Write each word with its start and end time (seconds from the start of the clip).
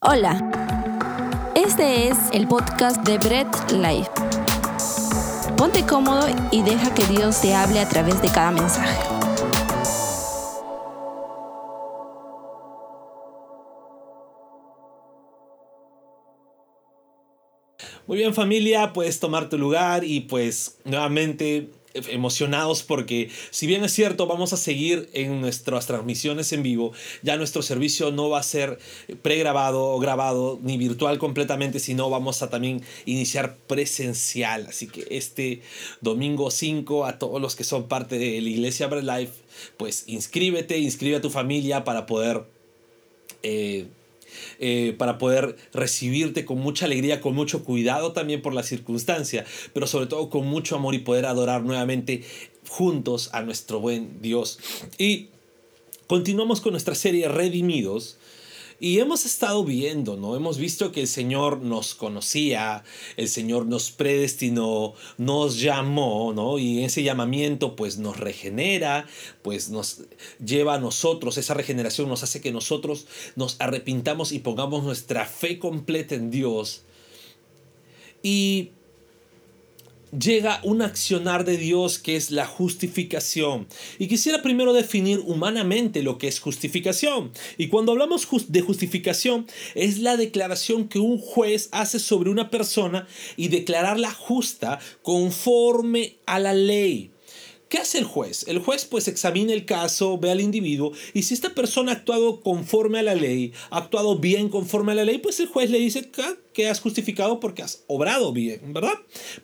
Hola, 0.00 0.38
este 1.56 2.06
es 2.06 2.16
el 2.32 2.46
podcast 2.46 3.04
de 3.04 3.18
Bread 3.18 3.48
Life. 3.72 4.08
Ponte 5.56 5.84
cómodo 5.84 6.28
y 6.52 6.62
deja 6.62 6.94
que 6.94 7.04
Dios 7.06 7.40
te 7.40 7.52
hable 7.52 7.80
a 7.80 7.88
través 7.88 8.22
de 8.22 8.28
cada 8.28 8.52
mensaje. 8.52 8.96
Muy 18.06 18.18
bien 18.18 18.34
familia, 18.34 18.92
puedes 18.92 19.18
tomar 19.18 19.48
tu 19.48 19.58
lugar 19.58 20.04
y 20.04 20.20
pues 20.20 20.78
nuevamente 20.84 21.72
emocionados 21.94 22.82
porque 22.82 23.30
si 23.50 23.66
bien 23.66 23.84
es 23.84 23.92
cierto 23.92 24.26
vamos 24.26 24.52
a 24.52 24.56
seguir 24.56 25.08
en 25.12 25.40
nuestras 25.40 25.86
transmisiones 25.86 26.52
en 26.52 26.62
vivo, 26.62 26.92
ya 27.22 27.36
nuestro 27.36 27.62
servicio 27.62 28.10
no 28.10 28.28
va 28.28 28.40
a 28.40 28.42
ser 28.42 28.78
pregrabado 29.22 29.84
o 29.84 29.98
grabado 29.98 30.58
ni 30.62 30.76
virtual 30.78 31.18
completamente, 31.18 31.78
sino 31.80 32.10
vamos 32.10 32.42
a 32.42 32.50
también 32.50 32.82
iniciar 33.06 33.56
presencial. 33.66 34.66
Así 34.68 34.86
que 34.86 35.06
este 35.10 35.62
domingo 36.00 36.50
5 36.50 37.06
a 37.06 37.18
todos 37.18 37.40
los 37.40 37.56
que 37.56 37.64
son 37.64 37.88
parte 37.88 38.18
de 38.18 38.40
la 38.40 38.48
iglesia 38.48 38.86
Bread 38.86 39.04
Life, 39.04 39.32
pues 39.76 40.04
inscríbete, 40.06 40.78
inscribe 40.78 41.16
a 41.16 41.20
tu 41.20 41.30
familia 41.30 41.84
para 41.84 42.06
poder... 42.06 42.44
Eh, 43.42 43.86
eh, 44.58 44.94
para 44.98 45.18
poder 45.18 45.56
recibirte 45.72 46.44
con 46.44 46.58
mucha 46.58 46.86
alegría, 46.86 47.20
con 47.20 47.34
mucho 47.34 47.64
cuidado 47.64 48.12
también 48.12 48.42
por 48.42 48.54
la 48.54 48.62
circunstancia, 48.62 49.44
pero 49.72 49.86
sobre 49.86 50.06
todo 50.06 50.30
con 50.30 50.46
mucho 50.46 50.76
amor 50.76 50.94
y 50.94 50.98
poder 51.00 51.26
adorar 51.26 51.62
nuevamente 51.62 52.24
juntos 52.68 53.30
a 53.32 53.42
nuestro 53.42 53.80
buen 53.80 54.20
Dios. 54.20 54.58
Y 54.98 55.28
continuamos 56.06 56.60
con 56.60 56.72
nuestra 56.72 56.94
serie 56.94 57.28
Redimidos 57.28 58.18
y 58.80 59.00
hemos 59.00 59.26
estado 59.26 59.64
viendo, 59.64 60.16
¿no? 60.16 60.36
Hemos 60.36 60.58
visto 60.58 60.92
que 60.92 61.00
el 61.00 61.08
Señor 61.08 61.60
nos 61.62 61.94
conocía, 61.94 62.84
el 63.16 63.28
Señor 63.28 63.66
nos 63.66 63.90
predestinó, 63.90 64.94
nos 65.16 65.60
llamó, 65.60 66.32
¿no? 66.32 66.58
Y 66.58 66.84
ese 66.84 67.02
llamamiento 67.02 67.74
pues 67.74 67.98
nos 67.98 68.18
regenera, 68.18 69.06
pues 69.42 69.68
nos 69.68 70.02
lleva 70.44 70.74
a 70.74 70.80
nosotros, 70.80 71.38
esa 71.38 71.54
regeneración 71.54 72.08
nos 72.08 72.22
hace 72.22 72.40
que 72.40 72.52
nosotros 72.52 73.06
nos 73.34 73.56
arrepintamos 73.60 74.30
y 74.30 74.38
pongamos 74.38 74.84
nuestra 74.84 75.26
fe 75.26 75.58
completa 75.58 76.14
en 76.14 76.30
Dios. 76.30 76.82
Y 78.22 78.70
llega 80.10 80.60
un 80.62 80.82
accionar 80.82 81.44
de 81.44 81.56
Dios 81.56 81.98
que 81.98 82.16
es 82.16 82.30
la 82.30 82.46
justificación. 82.46 83.66
Y 83.98 84.08
quisiera 84.08 84.42
primero 84.42 84.72
definir 84.72 85.20
humanamente 85.24 86.02
lo 86.02 86.18
que 86.18 86.28
es 86.28 86.40
justificación. 86.40 87.32
Y 87.56 87.68
cuando 87.68 87.92
hablamos 87.92 88.26
de 88.48 88.60
justificación, 88.60 89.46
es 89.74 89.98
la 89.98 90.16
declaración 90.16 90.88
que 90.88 90.98
un 90.98 91.18
juez 91.18 91.68
hace 91.72 91.98
sobre 91.98 92.30
una 92.30 92.50
persona 92.50 93.06
y 93.36 93.48
declararla 93.48 94.12
justa 94.12 94.78
conforme 95.02 96.16
a 96.26 96.38
la 96.38 96.54
ley. 96.54 97.12
¿Qué 97.68 97.76
hace 97.76 97.98
el 97.98 98.04
juez? 98.04 98.46
El 98.48 98.60
juez 98.60 98.86
pues 98.86 99.08
examina 99.08 99.52
el 99.52 99.66
caso, 99.66 100.16
ve 100.16 100.30
al 100.30 100.40
individuo 100.40 100.92
y 101.12 101.24
si 101.24 101.34
esta 101.34 101.54
persona 101.54 101.92
ha 101.92 101.94
actuado 101.96 102.40
conforme 102.40 102.98
a 102.98 103.02
la 103.02 103.14
ley, 103.14 103.52
ha 103.70 103.78
actuado 103.78 104.18
bien 104.18 104.48
conforme 104.48 104.92
a 104.92 104.94
la 104.94 105.04
ley, 105.04 105.18
pues 105.18 105.38
el 105.38 105.48
juez 105.48 105.68
le 105.70 105.78
dice 105.78 106.10
que 106.54 106.66
has 106.66 106.80
justificado 106.80 107.40
porque 107.40 107.62
has 107.62 107.84
obrado 107.86 108.32
bien, 108.32 108.72
¿verdad? 108.72 108.94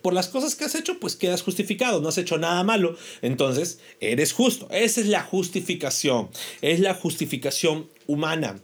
Por 0.01 0.13
las 0.13 0.27
cosas 0.27 0.55
que 0.55 0.65
has 0.65 0.73
hecho, 0.73 0.99
pues 0.99 1.15
quedas 1.15 1.43
justificado, 1.43 2.01
no 2.01 2.09
has 2.09 2.17
hecho 2.17 2.39
nada 2.39 2.63
malo, 2.63 2.97
entonces 3.21 3.79
eres 3.99 4.33
justo. 4.33 4.67
Esa 4.71 5.01
es 5.01 5.07
la 5.07 5.21
justificación, 5.21 6.29
es 6.61 6.79
la 6.79 6.95
justificación 6.95 7.89
humana. 8.07 8.59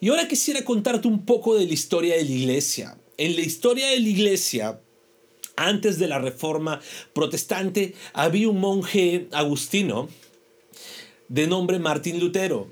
Y 0.00 0.10
ahora 0.10 0.28
quisiera 0.28 0.64
contarte 0.64 1.08
un 1.08 1.24
poco 1.24 1.56
de 1.56 1.66
la 1.66 1.72
historia 1.72 2.16
de 2.16 2.24
la 2.24 2.30
iglesia. 2.30 2.98
En 3.16 3.36
la 3.36 3.42
historia 3.42 3.86
de 3.88 4.00
la 4.00 4.08
iglesia, 4.08 4.80
antes 5.56 5.98
de 5.98 6.08
la 6.08 6.18
reforma 6.18 6.80
protestante 7.12 7.94
había 8.12 8.48
un 8.48 8.60
monje 8.60 9.28
agustino 9.32 10.08
de 11.28 11.46
nombre 11.46 11.78
Martín 11.78 12.20
Lutero. 12.20 12.68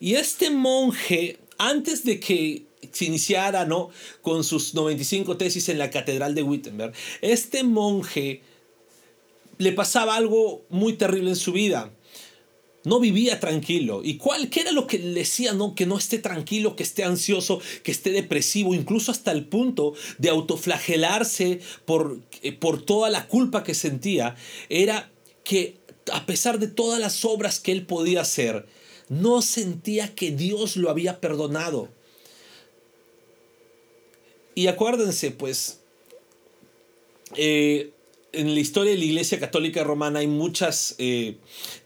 Y 0.00 0.14
este 0.14 0.50
monje, 0.50 1.38
antes 1.58 2.04
de 2.04 2.18
que 2.18 2.64
se 2.90 3.04
iniciara 3.04 3.64
¿no? 3.64 3.90
con 4.20 4.42
sus 4.42 4.74
95 4.74 5.36
tesis 5.36 5.68
en 5.68 5.78
la 5.78 5.90
Catedral 5.90 6.34
de 6.34 6.42
Wittenberg, 6.42 6.92
este 7.20 7.62
monje 7.62 8.42
le 9.58 9.72
pasaba 9.72 10.16
algo 10.16 10.64
muy 10.70 10.94
terrible 10.94 11.30
en 11.30 11.36
su 11.36 11.52
vida 11.52 11.92
no 12.84 13.00
vivía 13.00 13.40
tranquilo. 13.40 14.02
¿Y 14.04 14.16
cuál, 14.16 14.50
era 14.54 14.72
lo 14.72 14.86
que 14.86 14.98
le 14.98 15.20
decía? 15.20 15.52
No, 15.52 15.74
que 15.74 15.86
no 15.86 15.98
esté 15.98 16.18
tranquilo, 16.18 16.76
que 16.76 16.82
esté 16.82 17.04
ansioso, 17.04 17.60
que 17.82 17.92
esté 17.92 18.10
depresivo, 18.10 18.74
incluso 18.74 19.10
hasta 19.10 19.32
el 19.32 19.46
punto 19.46 19.94
de 20.18 20.30
autoflagelarse 20.30 21.60
por, 21.84 22.20
eh, 22.42 22.52
por 22.52 22.82
toda 22.82 23.10
la 23.10 23.28
culpa 23.28 23.62
que 23.62 23.74
sentía, 23.74 24.36
era 24.68 25.10
que 25.44 25.76
a 26.12 26.26
pesar 26.26 26.58
de 26.58 26.68
todas 26.68 27.00
las 27.00 27.24
obras 27.24 27.60
que 27.60 27.72
él 27.72 27.86
podía 27.86 28.22
hacer, 28.22 28.66
no 29.08 29.42
sentía 29.42 30.14
que 30.14 30.30
Dios 30.30 30.76
lo 30.76 30.90
había 30.90 31.20
perdonado. 31.20 31.88
Y 34.54 34.66
acuérdense, 34.66 35.30
pues, 35.30 35.80
eh, 37.36 37.91
en 38.32 38.54
la 38.54 38.60
historia 38.60 38.92
de 38.92 38.98
la 38.98 39.04
Iglesia 39.04 39.38
Católica 39.38 39.84
Romana 39.84 40.20
hay 40.20 40.26
muchas 40.26 40.94
eh, 40.98 41.36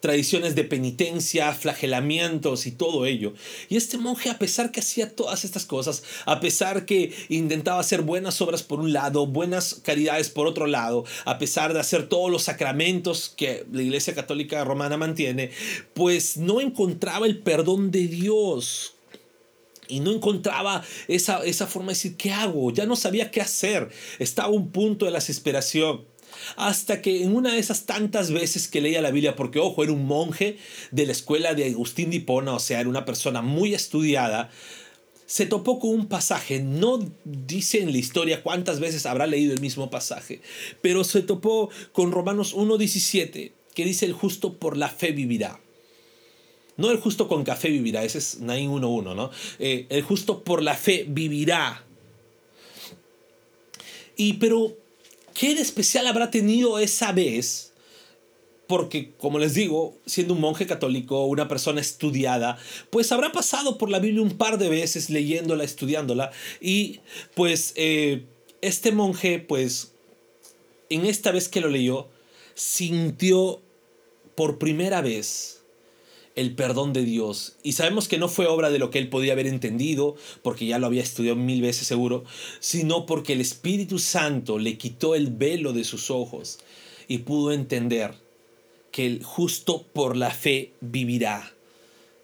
tradiciones 0.01 0.55
de 0.55 0.65
penitencia, 0.65 1.53
flagelamientos 1.53 2.67
y 2.67 2.73
todo 2.73 3.05
ello. 3.05 3.35
Y 3.69 3.77
este 3.77 3.99
monje, 3.99 4.31
a 4.31 4.39
pesar 4.39 4.71
que 4.71 4.81
hacía 4.81 5.15
todas 5.15 5.45
estas 5.45 5.67
cosas, 5.67 6.05
a 6.25 6.39
pesar 6.41 6.87
que 6.87 7.13
intentaba 7.29 7.81
hacer 7.81 8.03
buenas 8.03 8.41
obras 8.41 8.63
por 8.63 8.79
un 8.79 8.93
lado, 8.93 9.27
buenas 9.27 9.81
caridades 9.83 10.29
por 10.29 10.47
otro 10.47 10.67
lado, 10.67 11.05
a 11.25 11.39
pesar 11.39 11.75
de 11.75 11.81
hacer 11.81 12.09
todos 12.09 12.31
los 12.31 12.45
sacramentos 12.45 13.33
que 13.37 13.67
la 13.73 13.83
Iglesia 13.83 14.15
Católica 14.15 14.63
Romana 14.65 14.97
mantiene, 14.97 15.51
pues 15.95 16.37
no 16.37 16.61
encontraba 16.61 17.27
el 17.27 17.39
perdón 17.39 17.91
de 17.91 18.07
Dios 18.07 18.95
y 19.89 20.01
no 20.01 20.13
encontraba 20.13 20.85
esa, 21.09 21.45
esa 21.45 21.67
forma 21.67 21.89
de 21.89 21.95
decir, 21.95 22.17
¿qué 22.17 22.33
hago? 22.33 22.73
Ya 22.73 22.87
no 22.87 22.97
sabía 22.97 23.31
qué 23.31 23.41
hacer. 23.41 23.89
Estaba 24.19 24.49
a 24.49 24.53
un 24.53 24.71
punto 24.71 25.05
de 25.05 25.11
la 25.11 25.19
desesperación. 25.19 26.05
Hasta 26.57 27.03
que 27.03 27.23
en 27.23 27.35
una 27.35 27.53
de 27.53 27.59
esas 27.59 27.87
tantas 27.87 28.31
veces 28.31 28.69
que 28.69 28.81
leía 28.81 29.03
la 29.03 29.11
Biblia, 29.11 29.37
porque 29.37 29.59
ojo, 29.59 29.83
era 29.83 29.93
un 29.93 30.07
monje 30.07 30.59
de 30.91 31.07
la 31.07 31.13
escuela 31.13 31.55
de 31.55 31.67
Agustín 31.67 32.11
de 32.11 32.17
Hipona, 32.17 32.55
o 32.55 32.61
sea, 32.61 32.81
era 32.81 32.89
una 32.89 33.05
persona 33.05 33.43
muy 33.43 33.75
estudiada, 33.75 34.51
se 35.27 35.45
topó 35.47 35.81
con 35.81 35.91
un 35.91 36.07
pasaje, 36.07 36.61
no 36.61 37.01
dice 37.25 37.81
en 37.81 37.91
la 37.91 37.99
historia 37.99 38.43
cuántas 38.43 38.79
veces 38.81 39.07
habrá 39.07 39.27
leído 39.27 39.53
el 39.53 39.61
mismo 39.61 39.91
pasaje, 39.91 40.41
pero 40.81 41.03
se 41.03 41.23
topó 41.23 41.69
con 41.93 42.13
Romanos 42.13 42.55
1.17, 42.55 43.53
que 43.75 43.85
dice 43.85 44.07
el 44.07 44.13
justo 44.13 44.55
por 44.55 44.77
la 44.77 44.89
fe 44.89 45.13
vivirá. 45.13 45.61
No 46.77 46.91
el 46.91 46.99
justo 46.99 47.27
con 47.27 47.43
café 47.43 47.71
vivirá, 47.71 48.05
ese 48.05 48.19
es 48.19 48.41
Nain 48.41 48.71
1.1, 48.71 49.15
¿no? 49.17 49.31
Eh, 49.59 49.87
el 49.89 50.03
justo 50.03 50.45
por 50.45 50.63
la 50.63 50.75
fe 50.75 51.07
vivirá. 51.09 51.85
Y 54.17 54.35
pero 54.35 54.77
¿Qué 55.39 55.55
de 55.55 55.61
especial 55.61 56.07
habrá 56.07 56.31
tenido 56.31 56.79
esa 56.79 57.13
vez? 57.13 57.73
Porque, 58.67 59.13
como 59.19 59.39
les 59.39 59.53
digo, 59.53 59.95
siendo 60.07 60.33
un 60.33 60.41
monje 60.41 60.67
católico, 60.67 61.27
una 61.27 61.47
persona 61.47 61.81
estudiada, 61.81 62.59
pues 62.89 63.13
habrá 63.13 63.33
pasado 63.33 63.77
por 63.77 63.91
la 63.91 63.99
Biblia 63.99 64.23
un 64.23 64.39
par 64.39 64.57
de 64.59 64.71
veces 64.71 65.11
leyéndola, 65.11 65.63
estudiándola. 65.63 66.33
Y 66.61 67.01
pues 67.35 67.75
eh, 67.77 68.25
este 68.63 68.93
monje, 68.93 69.39
pues, 69.39 69.93
en 70.89 71.05
esta 71.05 71.33
vez 71.33 71.49
que 71.49 71.61
lo 71.61 71.69
leyó, 71.69 72.09
sintió 72.55 73.61
por 74.35 74.59
primera 74.59 75.03
vez 75.03 75.56
el 76.37 76.55
perdón 76.55 76.93
de 76.93 77.03
Dios. 77.03 77.57
Y 77.63 77.73
sabemos 77.73 78.07
que 78.07 78.19
no 78.19 78.29
fue 78.29 78.47
obra 78.47 78.71
de 78.71 78.79
lo 78.79 78.91
que 78.91 78.99
él 78.99 79.09
podía 79.09 79.33
haber 79.33 79.47
entendido, 79.47 80.15
porque 80.43 80.67
ya 80.67 80.79
lo 80.79 80.87
había 80.87 81.03
estudiado 81.03 81.37
mil 81.37 81.63
veces 81.63 81.89
seguro, 81.89 82.25
sino 82.61 83.07
porque 83.07 83.33
el 83.33 83.41
Espíritu 83.41 83.99
Santo 83.99 84.59
le 84.59 84.79
quitó 84.79 85.15
el 85.15 85.29
velo 85.29 85.73
de 85.73 85.85
sus 85.85 86.11
ojos 86.11 86.61
y 87.09 87.19
pudo 87.19 87.53
entender 87.53 88.15
que 88.93 89.07
el 89.07 89.25
justo 89.25 89.85
por 89.93 90.17
la 90.17 90.31
fe 90.31 90.73
vivirá, 90.81 91.55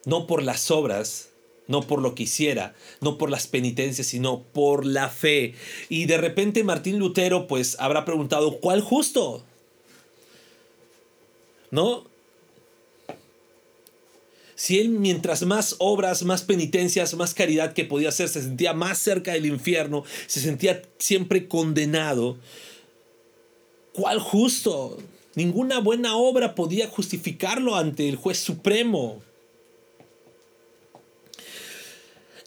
no 0.04 0.26
por 0.26 0.42
las 0.42 0.70
obras, 0.70 1.30
no 1.66 1.82
por 1.82 2.02
lo 2.02 2.14
que 2.14 2.24
hiciera, 2.24 2.74
no 3.00 3.16
por 3.16 3.30
las 3.30 3.46
penitencias, 3.46 4.08
sino 4.08 4.42
por 4.42 4.84
la 4.84 5.08
fe. 5.08 5.54
Y 5.88 6.04
de 6.04 6.18
repente 6.18 6.64
Martín 6.64 6.98
Lutero 6.98 7.46
pues 7.46 7.76
habrá 7.80 8.04
preguntado, 8.04 8.58
¿cuál 8.60 8.82
justo? 8.82 9.42
¿No? 11.70 12.11
Si 14.62 14.78
él 14.78 14.90
mientras 14.90 15.42
más 15.42 15.74
obras, 15.80 16.22
más 16.22 16.42
penitencias, 16.42 17.14
más 17.14 17.34
caridad 17.34 17.72
que 17.72 17.84
podía 17.84 18.10
hacer, 18.10 18.28
se 18.28 18.42
sentía 18.42 18.72
más 18.72 18.98
cerca 18.98 19.32
del 19.32 19.46
infierno, 19.46 20.04
se 20.28 20.38
sentía 20.38 20.80
siempre 20.98 21.48
condenado, 21.48 22.36
¿cuál 23.92 24.20
justo? 24.20 24.98
Ninguna 25.34 25.80
buena 25.80 26.14
obra 26.14 26.54
podía 26.54 26.86
justificarlo 26.86 27.74
ante 27.74 28.08
el 28.08 28.14
juez 28.14 28.38
supremo. 28.38 29.20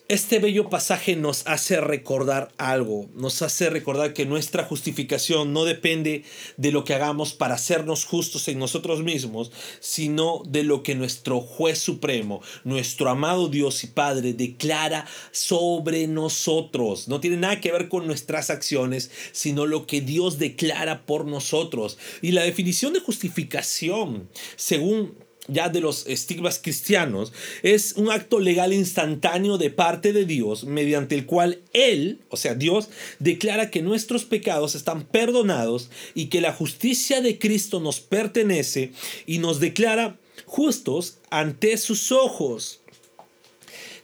Este 0.08 0.38
bello 0.38 0.70
pasaje 0.70 1.16
nos 1.16 1.44
hace 1.48 1.80
recordar 1.80 2.52
algo, 2.58 3.10
nos 3.16 3.42
hace 3.42 3.70
recordar 3.70 4.12
que 4.12 4.24
nuestra 4.24 4.62
justificación 4.62 5.52
no 5.52 5.64
depende 5.64 6.22
de 6.56 6.70
lo 6.70 6.84
que 6.84 6.94
hagamos 6.94 7.34
para 7.34 7.56
hacernos 7.56 8.04
justos 8.04 8.46
en 8.46 8.60
nosotros 8.60 9.02
mismos, 9.02 9.50
sino 9.80 10.42
de 10.46 10.62
lo 10.62 10.84
que 10.84 10.94
nuestro 10.94 11.40
juez 11.40 11.80
supremo, 11.80 12.40
nuestro 12.62 13.10
amado 13.10 13.48
Dios 13.48 13.82
y 13.82 13.88
Padre 13.88 14.32
declara 14.32 15.08
sobre 15.32 16.06
nosotros. 16.06 17.08
No 17.08 17.18
tiene 17.18 17.38
nada 17.38 17.60
que 17.60 17.72
ver 17.72 17.88
con 17.88 18.06
nuestras 18.06 18.50
acciones, 18.50 19.10
sino 19.32 19.66
lo 19.66 19.88
que 19.88 20.02
Dios 20.02 20.38
declara 20.38 21.04
por 21.04 21.24
nosotros. 21.24 21.98
Y 22.22 22.30
la 22.30 22.44
definición 22.44 22.92
de 22.92 23.00
justificación, 23.00 24.30
según 24.54 25.25
ya 25.48 25.68
de 25.68 25.80
los 25.80 26.06
estigmas 26.06 26.58
cristianos, 26.58 27.32
es 27.62 27.94
un 27.96 28.10
acto 28.10 28.40
legal 28.40 28.72
instantáneo 28.72 29.58
de 29.58 29.70
parte 29.70 30.12
de 30.12 30.24
Dios 30.24 30.64
mediante 30.64 31.14
el 31.14 31.26
cual 31.26 31.60
Él, 31.72 32.20
o 32.30 32.36
sea, 32.36 32.54
Dios, 32.54 32.88
declara 33.18 33.70
que 33.70 33.82
nuestros 33.82 34.24
pecados 34.24 34.74
están 34.74 35.04
perdonados 35.04 35.90
y 36.14 36.26
que 36.26 36.40
la 36.40 36.52
justicia 36.52 37.20
de 37.20 37.38
Cristo 37.38 37.80
nos 37.80 38.00
pertenece 38.00 38.92
y 39.26 39.38
nos 39.38 39.60
declara 39.60 40.18
justos 40.44 41.18
ante 41.30 41.76
sus 41.76 42.12
ojos. 42.12 42.80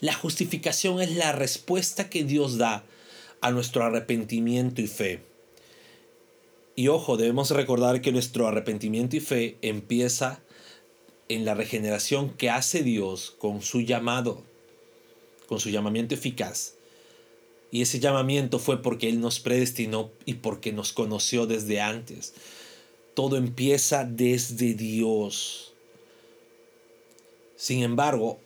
La 0.00 0.14
justificación 0.14 1.00
es 1.00 1.14
la 1.14 1.32
respuesta 1.32 2.10
que 2.10 2.24
Dios 2.24 2.58
da 2.58 2.84
a 3.40 3.50
nuestro 3.50 3.84
arrepentimiento 3.84 4.80
y 4.80 4.86
fe. 4.86 5.20
Y 6.74 6.88
ojo, 6.88 7.16
debemos 7.16 7.50
recordar 7.50 8.00
que 8.00 8.12
nuestro 8.12 8.48
arrepentimiento 8.48 9.16
y 9.16 9.20
fe 9.20 9.58
empieza 9.62 10.40
en 11.34 11.44
la 11.44 11.54
regeneración 11.54 12.30
que 12.30 12.50
hace 12.50 12.82
Dios 12.82 13.34
con 13.38 13.62
su 13.62 13.80
llamado, 13.80 14.42
con 15.46 15.60
su 15.60 15.70
llamamiento 15.70 16.14
eficaz. 16.14 16.74
Y 17.70 17.82
ese 17.82 18.00
llamamiento 18.00 18.58
fue 18.58 18.82
porque 18.82 19.08
Él 19.08 19.20
nos 19.20 19.40
predestinó 19.40 20.10
y 20.26 20.34
porque 20.34 20.72
nos 20.72 20.92
conoció 20.92 21.46
desde 21.46 21.80
antes. 21.80 22.34
Todo 23.14 23.36
empieza 23.36 24.04
desde 24.04 24.74
Dios. 24.74 25.72
Sin 27.56 27.82
embargo, 27.82 28.38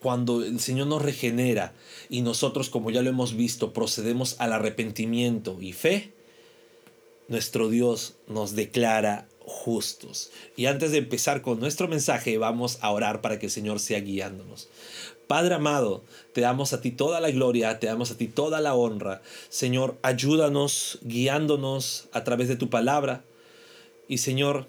cuando 0.00 0.44
el 0.44 0.60
Señor 0.60 0.86
nos 0.86 1.02
regenera 1.02 1.72
y 2.08 2.22
nosotros, 2.22 2.70
como 2.70 2.90
ya 2.90 3.02
lo 3.02 3.10
hemos 3.10 3.36
visto, 3.36 3.72
procedemos 3.72 4.36
al 4.38 4.52
arrepentimiento 4.52 5.60
y 5.60 5.72
fe, 5.72 6.12
nuestro 7.28 7.68
Dios 7.68 8.14
nos 8.26 8.54
declara 8.54 9.28
justos. 9.58 10.30
Y 10.56 10.66
antes 10.66 10.92
de 10.92 10.98
empezar 10.98 11.42
con 11.42 11.58
nuestro 11.58 11.88
mensaje, 11.88 12.38
vamos 12.38 12.78
a 12.80 12.90
orar 12.90 13.20
para 13.20 13.38
que 13.38 13.46
el 13.46 13.52
Señor 13.52 13.80
sea 13.80 14.00
guiándonos. 14.00 14.68
Padre 15.26 15.56
amado, 15.56 16.04
te 16.32 16.40
damos 16.40 16.72
a 16.72 16.80
ti 16.80 16.90
toda 16.90 17.20
la 17.20 17.30
gloria, 17.30 17.78
te 17.78 17.86
damos 17.86 18.10
a 18.10 18.16
ti 18.16 18.28
toda 18.28 18.60
la 18.60 18.74
honra. 18.74 19.20
Señor, 19.50 19.98
ayúdanos 20.02 21.00
guiándonos 21.02 22.08
a 22.12 22.24
través 22.24 22.48
de 22.48 22.56
tu 22.56 22.70
palabra. 22.70 23.24
Y 24.08 24.18
Señor, 24.18 24.66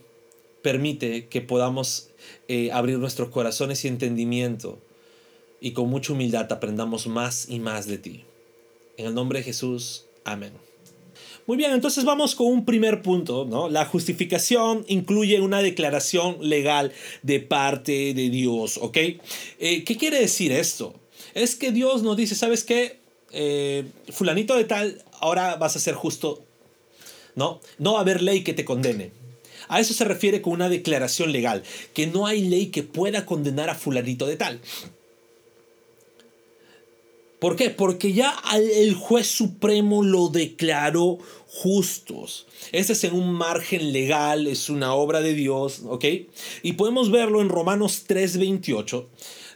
permite 0.61 1.27
que 1.27 1.41
podamos 1.41 2.09
eh, 2.47 2.71
abrir 2.73 2.97
nuestros 2.97 3.29
corazones 3.29 3.85
y 3.85 3.87
entendimiento 3.87 4.79
y 5.61 5.71
con 5.71 5.89
mucha 5.89 6.13
humildad 6.13 6.51
aprendamos 6.51 7.07
más 7.07 7.47
y 7.47 7.59
más 7.59 7.87
de 7.87 7.97
ti. 7.97 8.25
En 8.97 9.05
el 9.05 9.13
nombre 9.13 9.39
de 9.39 9.45
Jesús, 9.45 10.05
amén. 10.25 10.68
Muy 11.49 11.57
bien, 11.57 11.71
entonces 11.71 12.05
vamos 12.05 12.35
con 12.35 12.45
un 12.45 12.63
primer 12.63 13.01
punto, 13.01 13.43
¿no? 13.43 13.69
La 13.69 13.83
justificación 13.83 14.85
incluye 14.87 15.41
una 15.41 15.63
declaración 15.63 16.37
legal 16.47 16.91
de 17.23 17.39
parte 17.39 18.13
de 18.13 18.29
Dios, 18.29 18.77
¿ok? 18.77 18.97
Eh, 19.57 19.83
¿Qué 19.83 19.97
quiere 19.97 20.19
decir 20.19 20.51
esto? 20.51 20.93
Es 21.33 21.55
que 21.55 21.71
Dios 21.71 22.03
nos 22.03 22.17
dice, 22.17 22.35
¿sabes 22.35 22.63
qué? 22.63 22.99
Eh, 23.31 23.83
fulanito 24.11 24.55
de 24.55 24.65
tal, 24.65 25.03
ahora 25.21 25.55
vas 25.55 25.75
a 25.75 25.79
ser 25.79 25.95
justo, 25.95 26.45
¿no? 27.33 27.61
No 27.79 27.93
va 27.93 27.97
a 27.97 28.01
haber 28.03 28.21
ley 28.21 28.43
que 28.43 28.53
te 28.53 28.63
condene. 28.63 29.09
A 29.69 29.79
eso 29.79 29.95
se 29.95 30.05
refiere 30.05 30.43
con 30.43 30.53
una 30.53 30.69
declaración 30.69 31.31
legal, 31.31 31.63
que 31.95 32.05
no 32.05 32.27
hay 32.27 32.47
ley 32.47 32.67
que 32.67 32.83
pueda 32.83 33.25
condenar 33.25 33.71
a 33.71 33.75
fulanito 33.75 34.27
de 34.27 34.35
tal. 34.35 34.61
¿Por 37.39 37.55
qué? 37.55 37.69
Porque 37.69 38.11
ya 38.11 38.35
el 38.53 38.93
juez 38.95 39.27
supremo 39.27 40.03
lo 40.03 40.27
declaró 40.27 41.19
justos. 41.47 42.47
Este 42.73 42.93
es 42.93 43.03
en 43.05 43.13
un 43.13 43.33
margen 43.33 43.93
legal, 43.93 44.45
es 44.45 44.69
una 44.69 44.93
obra 44.93 45.21
de 45.21 45.33
Dios, 45.33 45.83
¿ok? 45.85 46.05
Y 46.63 46.73
podemos 46.73 47.11
verlo 47.11 47.41
en 47.41 47.47
Romanos 47.47 48.03
3:28. 48.07 49.07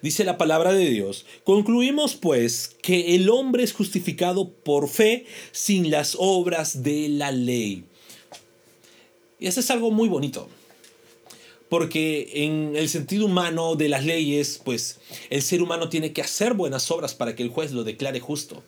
Dice 0.01 0.24
la 0.24 0.38
palabra 0.38 0.74
de 0.74 0.89
Dios, 0.89 1.25
concluimos 1.44 2.15
pues 2.15 2.75
que 2.81 3.15
el 3.15 3.30
hombre 3.30 3.63
es 3.63 3.74
justificado 3.74 4.50
por 4.50 4.88
fe 4.88 5.25
sin 5.51 5.91
las 5.91 6.15
obras 6.19 6.83
de 6.83 7.09
la 7.09 7.31
ley. 7.31 7.85
Y 9.39 9.47
eso 9.47 9.59
es 9.59 9.69
algo 9.71 9.91
muy 9.91 10.07
bonito 10.07 10.47
porque 11.73 12.29
en 12.45 12.75
el 12.75 12.87
sentido 12.87 13.25
humano 13.25 13.75
de 13.75 13.89
las 13.89 14.05
leyes, 14.05 14.61
pues 14.63 14.99
el 15.31 15.41
ser 15.41 15.63
humano 15.63 15.89
tiene 15.89 16.13
que 16.13 16.21
hacer 16.21 16.53
buenas 16.53 16.91
obras 16.91 17.15
para 17.15 17.35
que 17.35 17.41
el 17.41 17.49
juez 17.49 17.71
lo 17.71 17.83
declare 17.83 18.19
justo. 18.19 18.61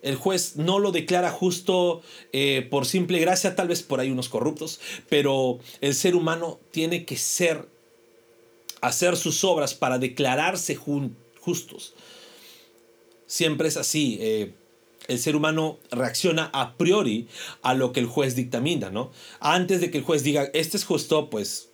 El 0.00 0.16
juez 0.16 0.56
no 0.56 0.78
lo 0.78 0.92
declara 0.92 1.30
justo 1.30 2.00
eh, 2.32 2.66
por 2.70 2.86
simple 2.86 3.18
gracia, 3.18 3.54
tal 3.54 3.68
vez 3.68 3.82
por 3.82 4.00
ahí 4.00 4.10
unos 4.10 4.30
corruptos, 4.30 4.80
pero 5.10 5.58
el 5.82 5.94
ser 5.94 6.16
humano 6.16 6.58
tiene 6.70 7.04
que 7.04 7.18
ser, 7.18 7.68
hacer 8.80 9.18
sus 9.18 9.44
obras 9.44 9.74
para 9.74 9.98
declararse 9.98 10.74
justos. 10.74 11.92
Siempre 13.26 13.68
es 13.68 13.76
así. 13.76 14.16
Eh, 14.22 14.54
el 15.08 15.18
ser 15.18 15.36
humano 15.36 15.78
reacciona 15.90 16.50
a 16.52 16.76
priori 16.76 17.28
a 17.62 17.74
lo 17.74 17.92
que 17.92 18.00
el 18.00 18.06
juez 18.06 18.34
dictamina, 18.34 18.90
¿no? 18.90 19.10
Antes 19.40 19.80
de 19.80 19.90
que 19.90 19.98
el 19.98 20.04
juez 20.04 20.22
diga, 20.22 20.50
este 20.52 20.76
es 20.76 20.84
justo, 20.84 21.30
pues 21.30 21.68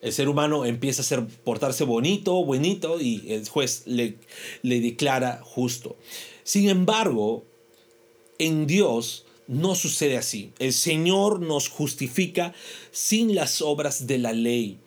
el 0.00 0.12
ser 0.12 0.28
humano 0.28 0.64
empieza 0.64 1.02
a 1.02 1.04
ser, 1.04 1.24
portarse 1.44 1.84
bonito, 1.84 2.44
buenito, 2.44 3.00
y 3.00 3.32
el 3.32 3.48
juez 3.48 3.82
le, 3.86 4.16
le 4.62 4.80
declara 4.80 5.40
justo. 5.44 5.96
Sin 6.42 6.68
embargo, 6.68 7.44
en 8.38 8.66
Dios 8.66 9.24
no 9.46 9.76
sucede 9.76 10.16
así. 10.16 10.52
El 10.58 10.72
Señor 10.72 11.40
nos 11.40 11.68
justifica 11.68 12.52
sin 12.90 13.34
las 13.34 13.62
obras 13.62 14.06
de 14.08 14.18
la 14.18 14.32
ley 14.32 14.80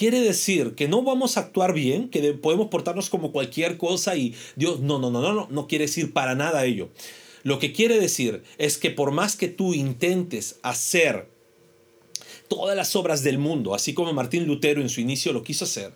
quiere 0.00 0.22
decir 0.22 0.74
que 0.76 0.88
no 0.88 1.02
vamos 1.02 1.36
a 1.36 1.40
actuar 1.40 1.74
bien, 1.74 2.08
que 2.08 2.32
podemos 2.32 2.68
portarnos 2.68 3.10
como 3.10 3.32
cualquier 3.32 3.76
cosa 3.76 4.16
y 4.16 4.34
Dios, 4.56 4.80
no, 4.80 4.98
no, 4.98 5.10
no, 5.10 5.20
no, 5.20 5.34
no, 5.34 5.46
no 5.50 5.68
quiere 5.68 5.84
decir 5.84 6.14
para 6.14 6.34
nada 6.34 6.64
ello. 6.64 6.88
Lo 7.42 7.58
que 7.58 7.74
quiere 7.74 8.00
decir 8.00 8.42
es 8.56 8.78
que 8.78 8.90
por 8.90 9.10
más 9.10 9.36
que 9.36 9.48
tú 9.48 9.74
intentes 9.74 10.58
hacer 10.62 11.28
todas 12.48 12.74
las 12.74 12.96
obras 12.96 13.22
del 13.22 13.36
mundo, 13.36 13.74
así 13.74 13.92
como 13.92 14.14
Martín 14.14 14.46
Lutero 14.46 14.80
en 14.80 14.88
su 14.88 15.02
inicio 15.02 15.34
lo 15.34 15.42
quiso 15.42 15.66
hacer, 15.66 15.92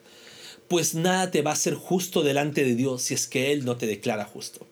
pues 0.68 0.94
nada 0.94 1.30
te 1.30 1.40
va 1.40 1.52
a 1.52 1.56
ser 1.56 1.72
justo 1.72 2.22
delante 2.22 2.62
de 2.62 2.74
Dios 2.74 3.00
si 3.00 3.14
es 3.14 3.26
que 3.26 3.52
Él 3.52 3.64
no 3.64 3.78
te 3.78 3.86
declara 3.86 4.26
justo 4.26 4.66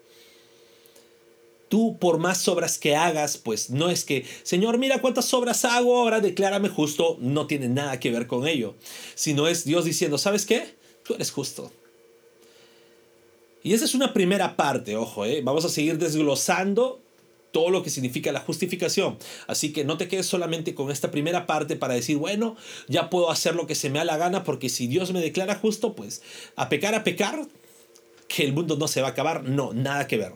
tú 1.73 1.97
por 1.99 2.19
más 2.19 2.47
obras 2.49 2.76
que 2.76 2.97
hagas, 2.97 3.38
pues 3.38 3.71
no 3.71 3.88
es 3.88 4.05
que, 4.05 4.26
Señor, 4.43 4.76
mira 4.76 5.00
cuántas 5.00 5.33
obras 5.33 5.64
hago, 5.64 5.97
ahora 5.97 6.21
declárame 6.21 6.69
justo, 6.69 7.17
no 7.19 7.47
tiene 7.47 7.71
nada 7.71 7.99
que 7.99 8.11
ver 8.11 8.26
con 8.26 8.47
ello, 8.47 8.75
sino 9.14 9.49
es 9.49 9.64
Dios 9.64 9.87
diciendo, 9.87 10.19
¿sabes 10.19 10.45
qué? 10.45 10.75
Tú 11.02 11.14
eres 11.14 11.31
justo. 11.31 11.73
Y 13.62 13.73
esa 13.73 13.87
es 13.87 13.95
una 13.95 14.12
primera 14.12 14.55
parte, 14.55 14.99
ojo, 14.99 15.25
¿eh? 15.25 15.41
vamos 15.43 15.64
a 15.64 15.71
seguir 15.71 15.97
desglosando 15.97 17.00
todo 17.52 17.71
lo 17.71 17.83
que 17.83 17.88
significa 17.88 18.33
la 18.33 18.41
justificación. 18.41 19.17
Así 19.47 19.73
que 19.73 19.83
no 19.83 19.97
te 19.97 20.09
quedes 20.09 20.26
solamente 20.26 20.75
con 20.75 20.91
esta 20.91 21.11
primera 21.11 21.47
parte 21.47 21.76
para 21.76 21.95
decir, 21.95 22.19
bueno, 22.19 22.55
ya 22.87 23.09
puedo 23.09 23.31
hacer 23.31 23.55
lo 23.55 23.67
que 23.67 23.76
se 23.76 23.88
me 23.88 23.99
da 23.99 24.05
la 24.05 24.19
gana 24.19 24.45
porque 24.45 24.69
si 24.69 24.88
Dios 24.88 25.11
me 25.14 25.23
declara 25.23 25.55
justo, 25.55 25.95
pues 25.95 26.21
a 26.55 26.69
pecar, 26.69 26.95
a 26.95 27.02
pecar, 27.02 27.47
que 28.29 28.45
el 28.45 28.52
mundo 28.52 28.76
no 28.76 28.88
se 28.88 29.00
va 29.00 29.09
a 29.09 29.11
acabar. 29.12 29.45
No, 29.45 29.73
nada 29.73 30.07
que 30.07 30.19
ver. 30.19 30.35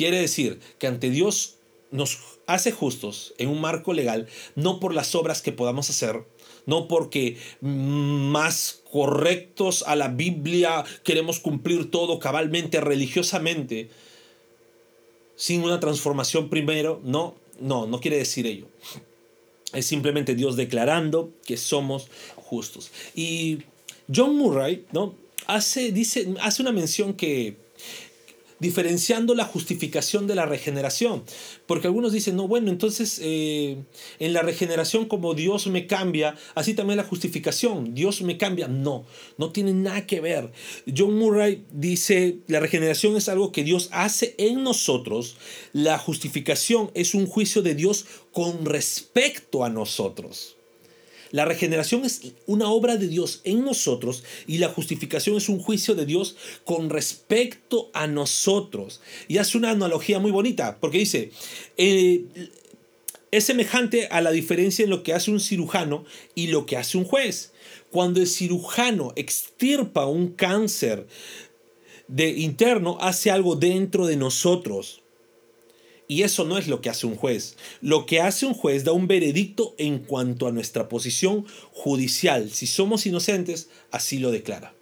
Quiere 0.00 0.18
decir 0.18 0.60
que 0.78 0.86
ante 0.86 1.10
Dios 1.10 1.56
nos 1.90 2.20
hace 2.46 2.72
justos 2.72 3.34
en 3.36 3.50
un 3.50 3.60
marco 3.60 3.92
legal, 3.92 4.28
no 4.54 4.80
por 4.80 4.94
las 4.94 5.14
obras 5.14 5.42
que 5.42 5.52
podamos 5.52 5.90
hacer, 5.90 6.24
no 6.64 6.88
porque 6.88 7.36
más 7.60 8.80
correctos 8.90 9.84
a 9.86 9.96
la 9.96 10.08
Biblia 10.08 10.86
queremos 11.04 11.38
cumplir 11.38 11.90
todo 11.90 12.18
cabalmente, 12.18 12.80
religiosamente, 12.80 13.90
sin 15.36 15.64
una 15.64 15.80
transformación 15.80 16.48
primero, 16.48 17.02
no, 17.04 17.34
no, 17.60 17.86
no 17.86 18.00
quiere 18.00 18.16
decir 18.16 18.46
ello. 18.46 18.68
Es 19.74 19.84
simplemente 19.84 20.34
Dios 20.34 20.56
declarando 20.56 21.30
que 21.44 21.58
somos 21.58 22.08
justos. 22.36 22.90
Y 23.14 23.58
John 24.10 24.34
Murray, 24.34 24.86
¿no? 24.92 25.14
Hace, 25.46 25.92
dice, 25.92 26.32
hace 26.40 26.62
una 26.62 26.72
mención 26.72 27.12
que 27.12 27.68
diferenciando 28.60 29.34
la 29.34 29.44
justificación 29.44 30.26
de 30.26 30.34
la 30.34 30.46
regeneración. 30.46 31.24
Porque 31.66 31.88
algunos 31.88 32.12
dicen, 32.12 32.36
no, 32.36 32.46
bueno, 32.46 32.70
entonces 32.70 33.20
eh, 33.22 33.78
en 34.18 34.32
la 34.32 34.42
regeneración 34.42 35.06
como 35.06 35.34
Dios 35.34 35.66
me 35.66 35.86
cambia, 35.86 36.36
así 36.54 36.74
también 36.74 36.98
la 36.98 37.04
justificación, 37.04 37.94
Dios 37.94 38.22
me 38.22 38.38
cambia. 38.38 38.68
No, 38.68 39.04
no 39.38 39.50
tiene 39.50 39.72
nada 39.72 40.06
que 40.06 40.20
ver. 40.20 40.52
John 40.96 41.18
Murray 41.18 41.64
dice, 41.72 42.38
la 42.46 42.60
regeneración 42.60 43.16
es 43.16 43.28
algo 43.28 43.50
que 43.50 43.64
Dios 43.64 43.88
hace 43.92 44.34
en 44.38 44.62
nosotros, 44.62 45.36
la 45.72 45.98
justificación 45.98 46.90
es 46.94 47.14
un 47.14 47.26
juicio 47.26 47.62
de 47.62 47.74
Dios 47.74 48.06
con 48.32 48.64
respecto 48.64 49.64
a 49.64 49.70
nosotros. 49.70 50.56
La 51.30 51.44
regeneración 51.44 52.04
es 52.04 52.32
una 52.46 52.68
obra 52.70 52.96
de 52.96 53.06
Dios 53.06 53.40
en 53.44 53.64
nosotros 53.64 54.24
y 54.46 54.58
la 54.58 54.68
justificación 54.68 55.36
es 55.36 55.48
un 55.48 55.60
juicio 55.60 55.94
de 55.94 56.06
Dios 56.06 56.36
con 56.64 56.90
respecto 56.90 57.90
a 57.92 58.06
nosotros. 58.06 59.00
Y 59.28 59.38
hace 59.38 59.56
una 59.56 59.70
analogía 59.70 60.18
muy 60.18 60.32
bonita, 60.32 60.78
porque 60.80 60.98
dice, 60.98 61.30
eh, 61.76 62.24
es 63.30 63.44
semejante 63.44 64.08
a 64.08 64.20
la 64.20 64.32
diferencia 64.32 64.82
en 64.82 64.90
lo 64.90 65.02
que 65.02 65.14
hace 65.14 65.30
un 65.30 65.40
cirujano 65.40 66.04
y 66.34 66.48
lo 66.48 66.66
que 66.66 66.76
hace 66.76 66.98
un 66.98 67.04
juez. 67.04 67.52
Cuando 67.90 68.20
el 68.20 68.26
cirujano 68.26 69.12
extirpa 69.14 70.06
un 70.06 70.30
cáncer 70.32 71.06
de 72.08 72.30
interno, 72.30 72.98
hace 73.00 73.30
algo 73.30 73.54
dentro 73.54 74.06
de 74.06 74.16
nosotros. 74.16 75.02
Y 76.10 76.24
eso 76.24 76.44
no 76.44 76.58
es 76.58 76.66
lo 76.66 76.80
que 76.80 76.90
hace 76.90 77.06
un 77.06 77.14
juez. 77.14 77.56
Lo 77.80 78.04
que 78.04 78.20
hace 78.20 78.44
un 78.44 78.52
juez 78.52 78.82
da 78.82 78.90
un 78.90 79.06
veredicto 79.06 79.76
en 79.78 80.00
cuanto 80.00 80.48
a 80.48 80.50
nuestra 80.50 80.88
posición 80.88 81.46
judicial. 81.70 82.50
Si 82.50 82.66
somos 82.66 83.06
inocentes, 83.06 83.68
así 83.92 84.18
lo 84.18 84.32
declara. 84.32 84.74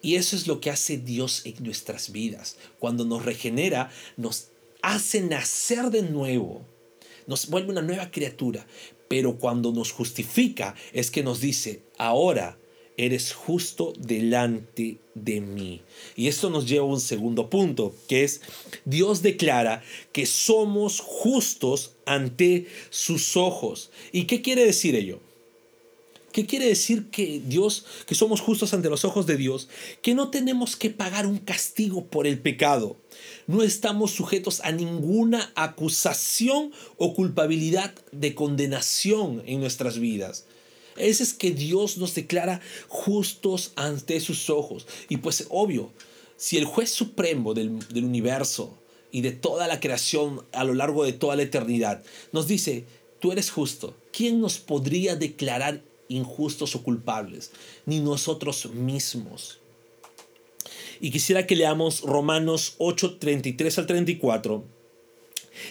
Y 0.00 0.14
eso 0.14 0.36
es 0.36 0.46
lo 0.46 0.60
que 0.60 0.70
hace 0.70 0.98
Dios 0.98 1.42
en 1.44 1.56
nuestras 1.64 2.12
vidas. 2.12 2.56
Cuando 2.78 3.04
nos 3.04 3.24
regenera, 3.24 3.90
nos 4.16 4.50
hace 4.80 5.22
nacer 5.22 5.90
de 5.90 6.02
nuevo. 6.02 6.64
Nos 7.26 7.48
vuelve 7.48 7.72
una 7.72 7.82
nueva 7.82 8.12
criatura. 8.12 8.64
Pero 9.08 9.38
cuando 9.38 9.72
nos 9.72 9.90
justifica 9.90 10.76
es 10.92 11.10
que 11.10 11.24
nos 11.24 11.40
dice, 11.40 11.82
ahora 11.98 12.60
eres 12.96 13.32
justo 13.32 13.92
delante 13.98 14.98
de 15.14 15.40
mí. 15.40 15.82
Y 16.16 16.28
esto 16.28 16.50
nos 16.50 16.66
lleva 16.66 16.84
a 16.84 16.88
un 16.88 17.00
segundo 17.00 17.50
punto, 17.50 17.94
que 18.08 18.24
es 18.24 18.40
Dios 18.84 19.22
declara 19.22 19.82
que 20.12 20.26
somos 20.26 21.00
justos 21.00 21.92
ante 22.06 22.66
sus 22.90 23.36
ojos. 23.36 23.90
¿Y 24.12 24.24
qué 24.24 24.42
quiere 24.42 24.64
decir 24.64 24.94
ello? 24.94 25.20
¿Qué 26.36 26.44
quiere 26.44 26.66
decir 26.66 27.08
que 27.10 27.40
Dios, 27.42 27.86
que 28.06 28.14
somos 28.14 28.42
justos 28.42 28.74
ante 28.74 28.90
los 28.90 29.06
ojos 29.06 29.26
de 29.26 29.38
Dios? 29.38 29.70
Que 30.02 30.14
no 30.14 30.28
tenemos 30.28 30.76
que 30.76 30.90
pagar 30.90 31.26
un 31.26 31.38
castigo 31.38 32.04
por 32.04 32.26
el 32.26 32.38
pecado. 32.38 32.98
No 33.46 33.62
estamos 33.62 34.10
sujetos 34.10 34.60
a 34.60 34.70
ninguna 34.70 35.50
acusación 35.54 36.72
o 36.98 37.14
culpabilidad 37.14 37.94
de 38.12 38.34
condenación 38.34 39.42
en 39.46 39.60
nuestras 39.60 39.98
vidas. 39.98 40.44
Ese 40.96 41.22
es 41.22 41.32
que 41.32 41.50
Dios 41.50 41.98
nos 41.98 42.14
declara 42.14 42.60
justos 42.88 43.72
ante 43.76 44.20
sus 44.20 44.50
ojos. 44.50 44.86
Y 45.08 45.18
pues 45.18 45.46
obvio, 45.50 45.92
si 46.36 46.56
el 46.56 46.64
juez 46.64 46.90
supremo 46.90 47.54
del, 47.54 47.78
del 47.88 48.04
universo 48.04 48.76
y 49.10 49.20
de 49.22 49.32
toda 49.32 49.66
la 49.66 49.80
creación 49.80 50.44
a 50.52 50.64
lo 50.64 50.74
largo 50.74 51.04
de 51.04 51.12
toda 51.12 51.36
la 51.36 51.42
eternidad 51.42 52.02
nos 52.32 52.46
dice, 52.46 52.84
tú 53.20 53.32
eres 53.32 53.50
justo, 53.50 53.94
¿quién 54.12 54.40
nos 54.40 54.58
podría 54.58 55.16
declarar 55.16 55.82
injustos 56.08 56.74
o 56.74 56.82
culpables? 56.82 57.52
Ni 57.86 58.00
nosotros 58.00 58.66
mismos. 58.72 59.60
Y 61.00 61.10
quisiera 61.10 61.46
que 61.46 61.56
leamos 61.56 62.02
Romanos 62.02 62.74
8, 62.78 63.18
33 63.18 63.78
al 63.78 63.86
34. 63.86 64.64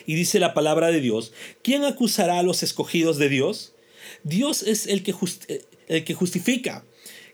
Y 0.05 0.15
dice 0.15 0.39
la 0.39 0.53
palabra 0.53 0.88
de 0.88 1.01
Dios, 1.01 1.32
¿quién 1.62 1.84
acusará 1.84 2.39
a 2.39 2.44
los 2.44 2.63
escogidos 2.63 3.17
de 3.17 3.29
Dios? 3.29 3.74
Dios 4.24 4.64
es 4.64 4.88
el 4.88 5.04
que, 5.04 5.14
eh, 5.48 5.66
el 5.88 6.04
que 6.04 6.14
justifica. 6.14 6.86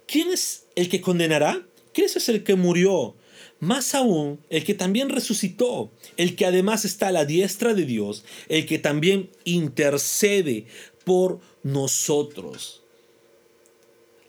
¿Quién 0.07 0.29
es 0.29 0.65
el 0.75 0.89
que 0.89 1.01
condenará? 1.01 1.65
Cristo 1.93 2.19
es 2.19 2.29
el 2.29 2.43
que 2.43 2.55
murió. 2.55 3.15
Más 3.59 3.93
aún, 3.93 4.39
el 4.49 4.63
que 4.63 4.73
también 4.73 5.09
resucitó, 5.09 5.91
el 6.17 6.35
que 6.35 6.45
además 6.45 6.83
está 6.83 7.09
a 7.09 7.11
la 7.11 7.25
diestra 7.25 7.73
de 7.73 7.85
Dios, 7.85 8.23
el 8.49 8.65
que 8.65 8.79
también 8.79 9.29
intercede 9.43 10.65
por 11.05 11.39
nosotros. 11.63 12.81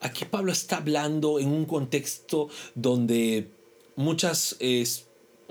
Aquí 0.00 0.24
Pablo 0.24 0.52
está 0.52 0.78
hablando 0.78 1.38
en 1.38 1.48
un 1.48 1.64
contexto 1.64 2.48
donde 2.74 3.48
muchas 3.96 4.56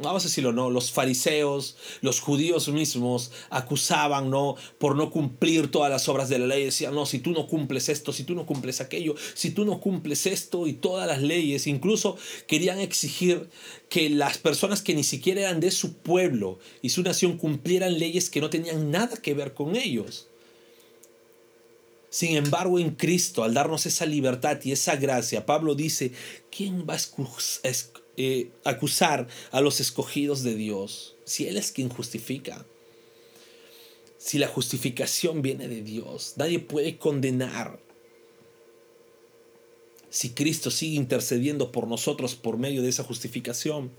vamos 0.01 0.23
a 0.23 0.27
decirlo, 0.27 0.53
¿no? 0.53 0.69
Los 0.69 0.91
fariseos, 0.91 1.77
los 2.01 2.19
judíos 2.19 2.67
mismos 2.69 3.31
acusaban, 3.49 4.29
¿no? 4.29 4.55
Por 4.77 4.95
no 4.95 5.09
cumplir 5.09 5.69
todas 5.69 5.89
las 5.89 6.07
obras 6.09 6.29
de 6.29 6.39
la 6.39 6.47
ley. 6.47 6.65
Decían, 6.65 6.93
no, 6.93 7.05
si 7.05 7.19
tú 7.19 7.31
no 7.31 7.47
cumples 7.47 7.89
esto, 7.89 8.13
si 8.13 8.23
tú 8.23 8.35
no 8.35 8.45
cumples 8.45 8.81
aquello, 8.81 9.15
si 9.33 9.51
tú 9.51 9.65
no 9.65 9.79
cumples 9.79 10.25
esto 10.25 10.67
y 10.67 10.73
todas 10.73 11.07
las 11.07 11.21
leyes, 11.21 11.67
incluso 11.67 12.17
querían 12.47 12.79
exigir 12.79 13.49
que 13.89 14.09
las 14.09 14.37
personas 14.37 14.81
que 14.81 14.95
ni 14.95 15.03
siquiera 15.03 15.41
eran 15.41 15.59
de 15.59 15.71
su 15.71 15.93
pueblo 15.93 16.59
y 16.81 16.89
su 16.89 17.03
nación 17.03 17.37
cumplieran 17.37 17.99
leyes 17.99 18.29
que 18.29 18.41
no 18.41 18.49
tenían 18.49 18.91
nada 18.91 19.17
que 19.17 19.33
ver 19.33 19.53
con 19.53 19.75
ellos. 19.75 20.27
Sin 22.11 22.35
embargo, 22.35 22.77
en 22.77 22.91
Cristo, 22.91 23.41
al 23.41 23.53
darnos 23.53 23.85
esa 23.85 24.05
libertad 24.05 24.59
y 24.65 24.73
esa 24.73 24.97
gracia, 24.97 25.45
Pablo 25.45 25.75
dice, 25.75 26.11
¿quién 26.51 26.85
va 26.87 26.95
a 26.95 26.97
eh, 28.17 28.49
acusar 28.63 29.27
a 29.51 29.61
los 29.61 29.79
escogidos 29.79 30.43
de 30.43 30.55
Dios 30.55 31.15
si 31.25 31.47
Él 31.47 31.57
es 31.57 31.71
quien 31.71 31.89
justifica? 31.89 32.65
Si 34.17 34.37
la 34.37 34.47
justificación 34.47 35.41
viene 35.41 35.67
de 35.67 35.81
Dios, 35.81 36.33
nadie 36.35 36.59
puede 36.59 36.97
condenar. 36.97 37.79
Si 40.11 40.31
Cristo 40.31 40.69
sigue 40.69 40.95
intercediendo 40.95 41.71
por 41.71 41.87
nosotros 41.87 42.35
por 42.35 42.57
medio 42.57 42.83
de 42.83 42.89
esa 42.89 43.03
justificación. 43.03 43.91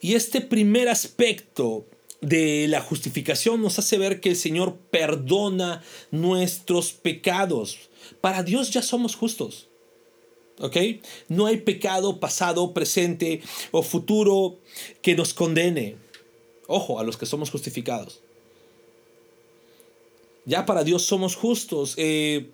Y 0.00 0.14
este 0.14 0.40
primer 0.40 0.88
aspecto 0.88 1.86
de 2.20 2.66
la 2.68 2.80
justificación 2.80 3.62
nos 3.62 3.78
hace 3.78 3.98
ver 3.98 4.20
que 4.20 4.30
el 4.30 4.36
Señor 4.36 4.76
perdona 4.90 5.82
nuestros 6.10 6.92
pecados. 6.92 7.78
Para 8.20 8.42
Dios 8.42 8.70
ya 8.70 8.82
somos 8.82 9.16
justos. 9.16 9.68
No 11.28 11.46
hay 11.46 11.58
pecado 11.58 12.20
pasado, 12.20 12.72
presente 12.72 13.40
o 13.70 13.82
futuro 13.82 14.58
que 15.02 15.14
nos 15.14 15.34
condene. 15.34 15.96
Ojo, 16.66 16.98
a 16.98 17.04
los 17.04 17.16
que 17.16 17.26
somos 17.26 17.50
justificados. 17.50 18.20
Ya 20.44 20.66
para 20.66 20.84
Dios 20.84 21.02
somos 21.02 21.36
justos. 21.36 21.94
Eh, 21.96 22.50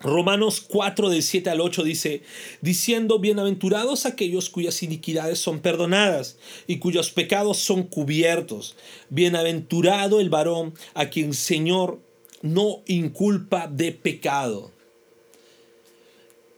Romanos 0.00 0.62
4 0.66 1.08
del 1.08 1.22
7 1.22 1.48
al 1.50 1.60
8 1.60 1.82
dice, 1.82 2.22
diciendo, 2.60 3.18
bienaventurados 3.18 4.04
aquellos 4.04 4.50
cuyas 4.50 4.82
iniquidades 4.82 5.38
son 5.38 5.60
perdonadas 5.60 6.36
y 6.66 6.78
cuyos 6.78 7.10
pecados 7.10 7.58
son 7.58 7.84
cubiertos. 7.84 8.76
Bienaventurado 9.08 10.20
el 10.20 10.28
varón 10.28 10.74
a 10.94 11.06
quien 11.06 11.32
Señor 11.32 11.98
no 12.42 12.82
inculpa 12.86 13.68
de 13.68 13.92
pecado. 13.92 14.75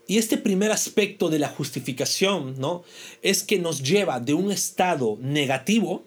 Y 0.09 0.17
este 0.17 0.39
primer 0.39 0.73
aspecto 0.73 1.29
de 1.29 1.39
la 1.39 1.51
justificación, 1.51 2.59
¿no? 2.59 2.83
Es 3.21 3.43
que 3.43 3.59
nos 3.59 3.83
lleva 3.83 4.21
de 4.21 4.33
un 4.33 4.51
estado 4.51 5.19
negativo 5.21 6.03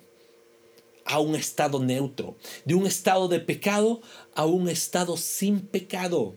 a 1.05 1.19
un 1.19 1.35
estado 1.35 1.79
neutro, 1.79 2.35
de 2.65 2.73
un 2.73 2.87
estado 2.87 3.27
de 3.27 3.39
pecado 3.39 4.01
a 4.33 4.45
un 4.45 4.69
estado 4.69 5.17
sin 5.17 5.61
pecado. 5.61 6.35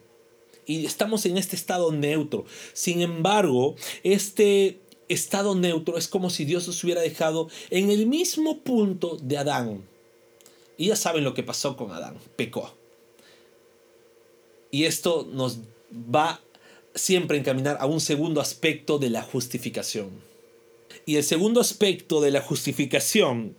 Y 0.66 0.84
estamos 0.84 1.24
en 1.24 1.38
este 1.38 1.56
estado 1.56 1.90
neutro. 1.90 2.44
Sin 2.74 3.00
embargo, 3.00 3.76
este 4.02 4.80
estado 5.08 5.54
neutro 5.54 5.96
es 5.96 6.06
como 6.06 6.28
si 6.28 6.44
Dios 6.44 6.66
nos 6.66 6.84
hubiera 6.84 7.00
dejado 7.00 7.48
en 7.70 7.90
el 7.90 8.06
mismo 8.06 8.58
punto 8.58 9.16
de 9.22 9.38
Adán. 9.38 9.88
Y 10.76 10.88
ya 10.88 10.96
saben 10.96 11.24
lo 11.24 11.32
que 11.32 11.42
pasó 11.42 11.78
con 11.78 11.92
Adán, 11.92 12.18
pecó. 12.36 12.74
Y 14.70 14.84
esto 14.84 15.26
nos 15.32 15.60
va 15.90 16.42
siempre 16.94 17.38
encaminar 17.38 17.76
a 17.80 17.86
un 17.86 18.00
segundo 18.00 18.40
aspecto 18.40 18.98
de 18.98 19.10
la 19.10 19.22
justificación. 19.22 20.10
Y 21.06 21.16
el 21.16 21.24
segundo 21.24 21.60
aspecto 21.60 22.20
de 22.20 22.30
la 22.30 22.40
justificación 22.40 23.56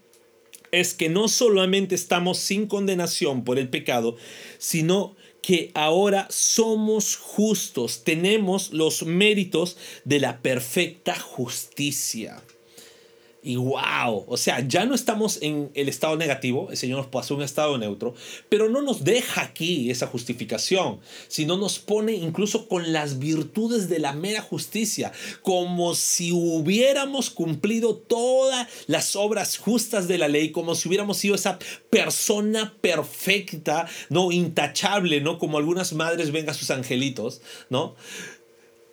es 0.71 0.93
que 0.93 1.09
no 1.09 1.27
solamente 1.27 1.95
estamos 1.95 2.37
sin 2.37 2.67
condenación 2.67 3.43
por 3.43 3.59
el 3.59 3.69
pecado, 3.69 4.17
sino 4.57 5.15
que 5.41 5.71
ahora 5.75 6.27
somos 6.31 7.15
justos, 7.15 8.03
tenemos 8.03 8.73
los 8.73 9.03
méritos 9.03 9.77
de 10.03 10.19
la 10.19 10.41
perfecta 10.41 11.19
justicia. 11.19 12.41
Y 13.45 13.57
wow, 13.57 14.25
o 14.27 14.37
sea, 14.37 14.67
ya 14.67 14.87
no 14.87 14.95
estamos 14.95 15.37
en 15.43 15.69
el 15.75 15.87
estado 15.87 16.17
negativo, 16.17 16.71
el 16.71 16.77
Señor 16.77 16.97
nos 16.97 17.07
pasó 17.07 17.35
un 17.35 17.43
estado 17.43 17.77
neutro, 17.77 18.15
pero 18.49 18.69
no 18.69 18.81
nos 18.81 19.03
deja 19.03 19.43
aquí 19.43 19.91
esa 19.91 20.07
justificación, 20.07 20.99
sino 21.27 21.55
nos 21.55 21.77
pone 21.77 22.13
incluso 22.13 22.67
con 22.67 22.91
las 22.91 23.19
virtudes 23.19 23.87
de 23.87 23.99
la 23.99 24.13
mera 24.13 24.41
justicia, 24.41 25.11
como 25.43 25.93
si 25.93 26.31
hubiéramos 26.31 27.29
cumplido 27.29 27.95
todas 27.95 28.67
las 28.87 29.15
obras 29.15 29.57
justas 29.57 30.07
de 30.07 30.17
la 30.17 30.27
ley, 30.27 30.51
como 30.51 30.73
si 30.73 30.87
hubiéramos 30.87 31.17
sido 31.17 31.35
esa 31.35 31.59
persona 31.91 32.73
perfecta, 32.81 33.87
no 34.09 34.31
intachable, 34.31 35.21
no 35.21 35.37
como 35.37 35.59
algunas 35.59 35.93
madres 35.93 36.31
ven 36.31 36.49
a 36.49 36.55
sus 36.55 36.71
angelitos, 36.71 37.41
¿no? 37.69 37.95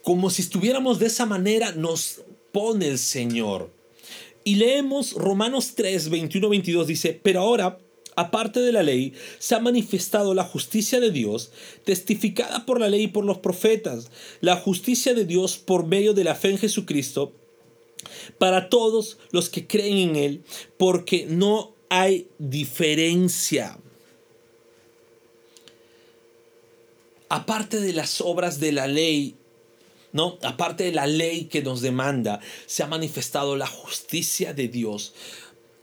Como 0.02 0.28
si 0.28 0.42
estuviéramos 0.42 0.98
de 0.98 1.06
esa 1.06 1.24
manera 1.24 1.72
nos 1.72 2.20
pone 2.52 2.88
el 2.88 2.98
Señor. 2.98 3.81
Y 4.44 4.56
leemos 4.56 5.12
Romanos 5.12 5.74
3, 5.76 6.10
21, 6.10 6.48
22, 6.48 6.86
dice, 6.86 7.20
pero 7.22 7.40
ahora, 7.40 7.78
aparte 8.16 8.60
de 8.60 8.72
la 8.72 8.82
ley, 8.82 9.12
se 9.38 9.54
ha 9.54 9.60
manifestado 9.60 10.34
la 10.34 10.44
justicia 10.44 11.00
de 11.00 11.10
Dios, 11.10 11.52
testificada 11.84 12.66
por 12.66 12.80
la 12.80 12.88
ley 12.88 13.02
y 13.02 13.08
por 13.08 13.24
los 13.24 13.38
profetas, 13.38 14.10
la 14.40 14.56
justicia 14.56 15.14
de 15.14 15.24
Dios 15.24 15.58
por 15.58 15.86
medio 15.86 16.12
de 16.12 16.24
la 16.24 16.34
fe 16.34 16.50
en 16.50 16.58
Jesucristo, 16.58 17.32
para 18.38 18.68
todos 18.68 19.18
los 19.30 19.48
que 19.48 19.66
creen 19.66 20.10
en 20.10 20.16
Él, 20.16 20.44
porque 20.76 21.26
no 21.28 21.74
hay 21.88 22.26
diferencia. 22.38 23.78
Aparte 27.28 27.80
de 27.80 27.92
las 27.92 28.20
obras 28.20 28.60
de 28.60 28.72
la 28.72 28.86
ley, 28.88 29.36
¿no? 30.12 30.38
Aparte 30.42 30.84
de 30.84 30.92
la 30.92 31.06
ley 31.06 31.46
que 31.46 31.62
nos 31.62 31.80
demanda, 31.80 32.40
se 32.66 32.82
ha 32.82 32.86
manifestado 32.86 33.56
la 33.56 33.66
justicia 33.66 34.54
de 34.54 34.68
Dios. 34.68 35.14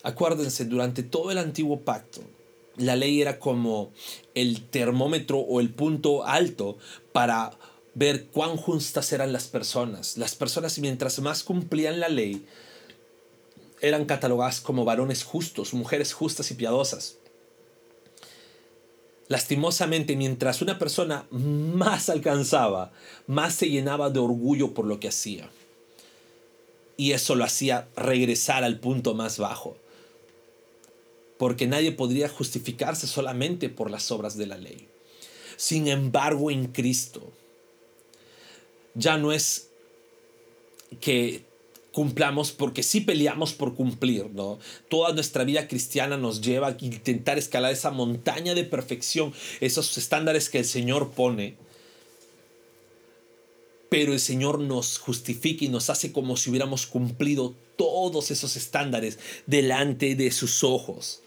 Acuérdense, 0.03 0.65
durante 0.65 1.03
todo 1.03 1.31
el 1.31 1.37
antiguo 1.37 1.81
pacto, 1.81 2.21
la 2.77 2.95
ley 2.95 3.21
era 3.21 3.39
como 3.39 3.91
el 4.35 4.65
termómetro 4.69 5.39
o 5.39 5.59
el 5.59 5.69
punto 5.69 6.25
alto 6.25 6.77
para 7.11 7.57
ver 7.93 8.27
cuán 8.27 8.55
justas 8.55 9.11
eran 9.11 9.33
las 9.33 9.47
personas. 9.47 10.17
Las 10.17 10.35
personas, 10.35 10.79
mientras 10.79 11.19
más 11.19 11.43
cumplían 11.43 11.99
la 11.99 12.07
ley, 12.07 12.45
eran 13.81 14.05
catalogadas 14.05 14.61
como 14.61 14.85
varones 14.85 15.23
justos, 15.23 15.73
mujeres 15.73 16.13
justas 16.13 16.51
y 16.51 16.53
piadosas. 16.53 17.17
Lastimosamente, 19.29 20.15
mientras 20.15 20.63
una 20.63 20.79
persona 20.79 21.27
más 21.29 22.09
alcanzaba, 22.09 22.91
más 23.27 23.53
se 23.53 23.69
llenaba 23.69 24.09
de 24.09 24.19
orgullo 24.19 24.73
por 24.73 24.85
lo 24.85 24.99
que 24.99 25.07
hacía. 25.07 25.49
Y 26.97 27.11
eso 27.11 27.35
lo 27.35 27.43
hacía 27.43 27.87
regresar 27.95 28.63
al 28.63 28.79
punto 28.79 29.13
más 29.13 29.37
bajo. 29.37 29.77
Porque 31.37 31.67
nadie 31.67 31.91
podría 31.91 32.27
justificarse 32.27 33.05
solamente 33.05 33.69
por 33.69 33.91
las 33.91 34.11
obras 34.11 34.35
de 34.35 34.47
la 34.47 34.57
ley. 34.57 34.87
Sin 35.57 35.87
embargo, 35.87 36.49
en 36.49 36.65
Cristo 36.67 37.31
ya 38.95 39.19
no 39.19 39.31
es 39.31 39.69
que 41.01 41.45
cumplamos 41.99 42.53
porque 42.53 42.81
sí 42.81 43.01
peleamos 43.01 43.51
por 43.51 43.75
cumplir, 43.75 44.29
¿no? 44.33 44.57
Toda 44.87 45.11
nuestra 45.11 45.43
vida 45.43 45.67
cristiana 45.67 46.15
nos 46.15 46.39
lleva 46.39 46.69
a 46.69 46.77
intentar 46.79 47.37
escalar 47.37 47.73
esa 47.73 47.91
montaña 47.91 48.55
de 48.55 48.63
perfección, 48.63 49.33
esos 49.59 49.97
estándares 49.97 50.49
que 50.49 50.59
el 50.59 50.65
Señor 50.65 51.11
pone. 51.11 51.57
Pero 53.89 54.13
el 54.13 54.21
Señor 54.21 54.61
nos 54.61 54.97
justifica 54.97 55.65
y 55.65 55.67
nos 55.67 55.89
hace 55.89 56.13
como 56.13 56.37
si 56.37 56.49
hubiéramos 56.49 56.87
cumplido 56.87 57.53
todos 57.75 58.31
esos 58.31 58.55
estándares 58.55 59.19
delante 59.45 60.15
de 60.15 60.31
sus 60.31 60.63
ojos. 60.63 61.19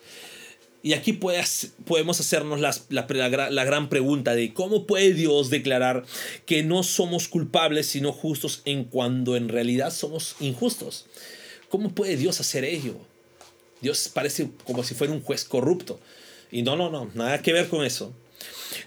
Y 0.82 0.94
aquí 0.94 1.12
podemos 1.12 2.20
hacernos 2.20 2.60
la, 2.60 2.74
la, 2.88 3.64
gran 3.64 3.88
pregunta 3.88 4.34
de 4.34 4.52
cómo 4.52 4.84
puede 4.84 5.14
Dios 5.14 5.48
declarar 5.48 6.04
que 6.44 6.64
no 6.64 6.82
somos 6.82 7.28
culpables 7.28 7.86
sino 7.86 8.12
justos 8.12 8.62
en 8.64 8.84
cuando 8.84 9.36
en 9.36 9.48
realidad 9.48 9.92
somos 9.92 10.34
injustos. 10.40 11.06
¿Cómo 11.68 11.94
puede 11.94 12.16
Dios 12.16 12.40
hacer 12.40 12.64
ello? 12.64 12.96
Dios 13.80 14.10
parece 14.12 14.50
como 14.64 14.82
si 14.82 14.94
fuera 14.94 15.12
un 15.12 15.22
juez 15.22 15.44
corrupto. 15.44 16.00
Y 16.50 16.62
no, 16.62 16.76
no, 16.76 16.90
no, 16.90 17.10
nada 17.14 17.40
que 17.42 17.52
ver 17.52 17.68
con 17.68 17.84
eso. 17.84 18.12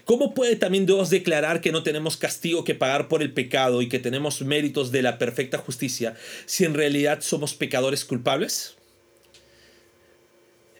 ¿Cómo 0.04 0.34
puede 0.34 0.56
también 0.56 0.86
Dios 0.86 1.10
declarar 1.10 1.60
que 1.60 1.72
no 1.72 1.82
tenemos 1.82 2.16
castigo 2.16 2.64
que 2.64 2.74
pagar 2.74 3.08
por 3.08 3.22
el 3.22 3.32
pecado 3.32 3.82
y 3.82 3.88
que 3.88 3.98
tenemos 3.98 4.42
méritos 4.42 4.92
de 4.92 5.02
la 5.02 5.18
perfecta 5.18 5.58
justicia 5.58 6.14
si 6.44 6.64
en 6.64 6.74
realidad 6.74 7.20
somos 7.22 7.54
pecadores 7.54 8.04
culpables? 8.04 8.75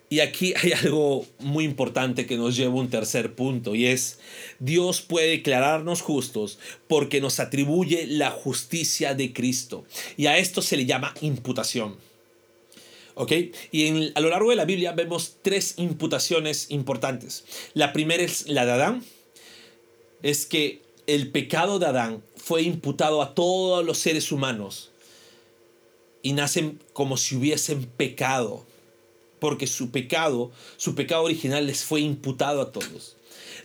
Y 0.08 0.20
aquí 0.20 0.54
hay 0.62 0.72
algo 0.72 1.26
muy 1.38 1.64
importante 1.64 2.26
que 2.26 2.36
nos 2.36 2.56
lleva 2.56 2.72
a 2.72 2.76
un 2.76 2.90
tercer 2.90 3.34
punto 3.34 3.74
y 3.74 3.86
es 3.86 4.20
Dios 4.60 5.00
puede 5.02 5.30
declararnos 5.30 6.00
justos 6.02 6.58
porque 6.86 7.20
nos 7.20 7.40
atribuye 7.40 8.06
la 8.06 8.30
justicia 8.30 9.14
de 9.14 9.32
Cristo. 9.32 9.84
Y 10.16 10.26
a 10.26 10.38
esto 10.38 10.62
se 10.62 10.76
le 10.76 10.86
llama 10.86 11.12
imputación. 11.20 11.96
¿Ok? 13.14 13.32
Y 13.72 14.12
a 14.14 14.20
lo 14.20 14.28
largo 14.28 14.50
de 14.50 14.56
la 14.56 14.66
Biblia 14.66 14.92
vemos 14.92 15.38
tres 15.42 15.74
imputaciones 15.78 16.70
importantes. 16.70 17.44
La 17.72 17.92
primera 17.92 18.22
es 18.22 18.46
la 18.46 18.66
de 18.66 18.72
Adán. 18.72 19.04
Es 20.22 20.46
que 20.46 20.82
el 21.06 21.30
pecado 21.32 21.78
de 21.78 21.86
Adán 21.86 22.22
fue 22.36 22.62
imputado 22.62 23.22
a 23.22 23.34
todos 23.34 23.84
los 23.84 23.98
seres 23.98 24.30
humanos 24.30 24.90
y 26.22 26.32
nacen 26.32 26.80
como 26.92 27.16
si 27.16 27.36
hubiesen 27.36 27.86
pecado 27.86 28.66
porque 29.38 29.66
su 29.66 29.90
pecado, 29.90 30.50
su 30.76 30.94
pecado 30.94 31.24
original 31.24 31.66
les 31.66 31.84
fue 31.84 32.00
imputado 32.00 32.60
a 32.60 32.72
todos. 32.72 33.16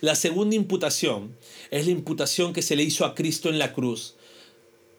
La 0.01 0.15
segunda 0.15 0.55
imputación 0.55 1.35
es 1.69 1.85
la 1.85 1.91
imputación 1.91 2.53
que 2.53 2.61
se 2.61 2.75
le 2.75 2.83
hizo 2.83 3.05
a 3.05 3.15
Cristo 3.15 3.49
en 3.49 3.59
la 3.59 3.73
cruz. 3.73 4.15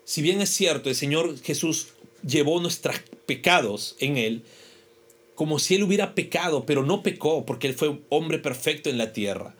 Si 0.04 0.22
bien 0.22 0.40
es 0.40 0.50
cierto, 0.50 0.88
el 0.88 0.94
Señor 0.94 1.38
Jesús 1.42 1.88
llevó 2.26 2.60
nuestros 2.60 2.96
pecados 3.26 3.96
en 3.98 4.16
Él, 4.16 4.42
como 5.34 5.58
si 5.58 5.74
Él 5.74 5.82
hubiera 5.82 6.14
pecado, 6.14 6.66
pero 6.66 6.84
no 6.84 7.02
pecó, 7.02 7.44
porque 7.44 7.66
Él 7.66 7.74
fue 7.74 7.98
hombre 8.10 8.38
perfecto 8.38 8.90
en 8.90 8.98
la 8.98 9.12
tierra. 9.12 9.56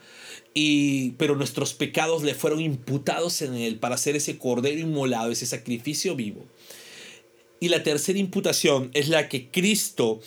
Y, 0.55 1.12
pero 1.12 1.35
nuestros 1.35 1.72
pecados 1.72 2.22
le 2.22 2.35
fueron 2.35 2.61
imputados 2.61 3.40
en 3.42 3.55
Él 3.55 3.77
para 3.77 3.94
hacer 3.94 4.16
ese 4.16 4.38
cordero 4.38 4.79
inmolado, 4.79 5.33
ese 5.33 5.46
sacrificio 5.46 6.14
vivo. 6.14 6.44
Y 7.59 7.68
la 7.68 7.83
tercera 7.83 8.18
imputación 8.18 8.90
es 8.92 9.09
la 9.09 9.29
que 9.29 9.48
Cristo 9.48 10.20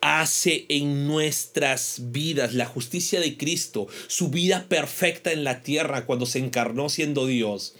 hace 0.00 0.66
en 0.68 1.06
nuestras 1.06 2.10
vidas, 2.10 2.54
la 2.54 2.66
justicia 2.66 3.20
de 3.20 3.36
Cristo, 3.36 3.86
su 4.06 4.28
vida 4.28 4.66
perfecta 4.68 5.32
en 5.32 5.44
la 5.44 5.62
tierra 5.62 6.06
cuando 6.06 6.26
se 6.26 6.38
encarnó 6.38 6.88
siendo 6.88 7.26
Dios, 7.26 7.74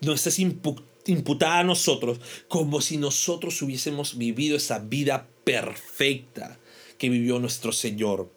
nos 0.00 0.26
es 0.26 0.38
imputada 0.38 1.58
a 1.58 1.64
nosotros 1.64 2.20
como 2.48 2.80
si 2.80 2.96
nosotros 2.96 3.60
hubiésemos 3.62 4.16
vivido 4.16 4.56
esa 4.56 4.78
vida 4.78 5.28
perfecta 5.44 6.58
que 6.98 7.08
vivió 7.08 7.38
nuestro 7.38 7.72
Señor. 7.72 8.32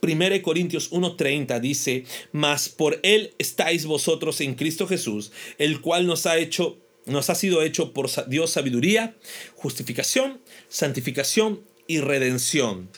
1 0.00 0.42
Corintios 0.42 0.90
1:30 0.92 1.60
dice, 1.60 2.04
mas 2.32 2.68
por 2.68 3.00
Él 3.02 3.34
estáis 3.38 3.86
vosotros 3.86 4.40
en 4.40 4.54
Cristo 4.54 4.86
Jesús, 4.86 5.32
el 5.58 5.80
cual 5.80 6.06
nos 6.06 6.26
ha 6.26 6.38
hecho 6.38 6.78
nos 7.06 7.30
ha 7.30 7.34
sido 7.34 7.62
hecho 7.62 7.94
por 7.94 8.10
Dios 8.28 8.50
sabiduría, 8.50 9.16
justificación, 9.56 10.42
santificación 10.68 11.62
y 11.88 11.98
redención. 12.00 12.88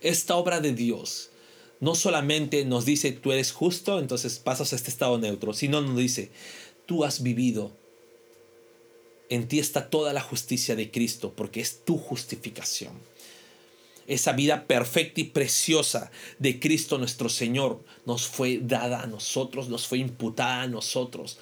Esta 0.00 0.36
obra 0.36 0.60
de 0.60 0.72
Dios 0.72 1.30
no 1.80 1.94
solamente 1.94 2.64
nos 2.64 2.86
dice 2.86 3.12
tú 3.12 3.32
eres 3.32 3.52
justo, 3.52 3.98
entonces 3.98 4.38
pasas 4.38 4.72
a 4.72 4.76
este 4.76 4.90
estado 4.90 5.18
neutro, 5.18 5.52
sino 5.52 5.82
nos 5.82 5.96
dice 5.96 6.30
tú 6.86 7.04
has 7.04 7.22
vivido. 7.22 7.76
En 9.28 9.46
ti 9.46 9.58
está 9.58 9.90
toda 9.90 10.14
la 10.14 10.22
justicia 10.22 10.74
de 10.74 10.90
Cristo 10.90 11.34
porque 11.36 11.60
es 11.60 11.84
tu 11.84 11.98
justificación. 11.98 12.92
Esa 14.06 14.32
vida 14.32 14.66
perfecta 14.66 15.20
y 15.20 15.24
preciosa 15.24 16.10
de 16.38 16.58
Cristo 16.58 16.96
nuestro 16.96 17.28
Señor 17.28 17.84
nos 18.06 18.26
fue 18.26 18.58
dada 18.62 19.02
a 19.02 19.06
nosotros, 19.06 19.68
nos 19.68 19.86
fue 19.86 19.98
imputada 19.98 20.62
a 20.62 20.68
nosotros 20.68 21.36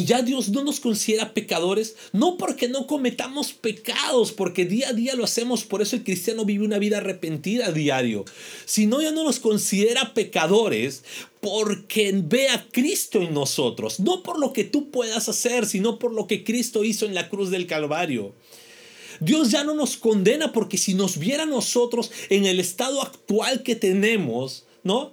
y 0.00 0.06
ya 0.06 0.22
Dios 0.22 0.48
no 0.48 0.64
nos 0.64 0.80
considera 0.80 1.34
pecadores, 1.34 1.94
no 2.12 2.38
porque 2.38 2.68
no 2.68 2.86
cometamos 2.86 3.52
pecados, 3.52 4.32
porque 4.32 4.64
día 4.64 4.88
a 4.88 4.92
día 4.94 5.14
lo 5.14 5.24
hacemos, 5.24 5.64
por 5.64 5.82
eso 5.82 5.94
el 5.94 6.04
cristiano 6.04 6.46
vive 6.46 6.64
una 6.64 6.78
vida 6.78 6.96
arrepentida 6.96 7.66
a 7.66 7.72
diario, 7.72 8.24
sino 8.64 9.02
ya 9.02 9.12
no 9.12 9.24
nos 9.24 9.40
considera 9.40 10.14
pecadores 10.14 11.04
porque 11.42 12.12
ve 12.14 12.48
a 12.48 12.66
Cristo 12.72 13.20
en 13.20 13.34
nosotros, 13.34 14.00
no 14.00 14.22
por 14.22 14.38
lo 14.40 14.54
que 14.54 14.64
tú 14.64 14.90
puedas 14.90 15.28
hacer, 15.28 15.66
sino 15.66 15.98
por 15.98 16.14
lo 16.14 16.26
que 16.26 16.44
Cristo 16.44 16.82
hizo 16.82 17.04
en 17.04 17.14
la 17.14 17.28
cruz 17.28 17.50
del 17.50 17.66
Calvario. 17.66 18.32
Dios 19.20 19.50
ya 19.50 19.64
no 19.64 19.74
nos 19.74 19.98
condena 19.98 20.50
porque 20.50 20.78
si 20.78 20.94
nos 20.94 21.18
viera 21.18 21.44
nosotros 21.44 22.10
en 22.30 22.46
el 22.46 22.58
estado 22.58 23.02
actual 23.02 23.62
que 23.62 23.76
tenemos, 23.76 24.64
¿no? 24.82 25.12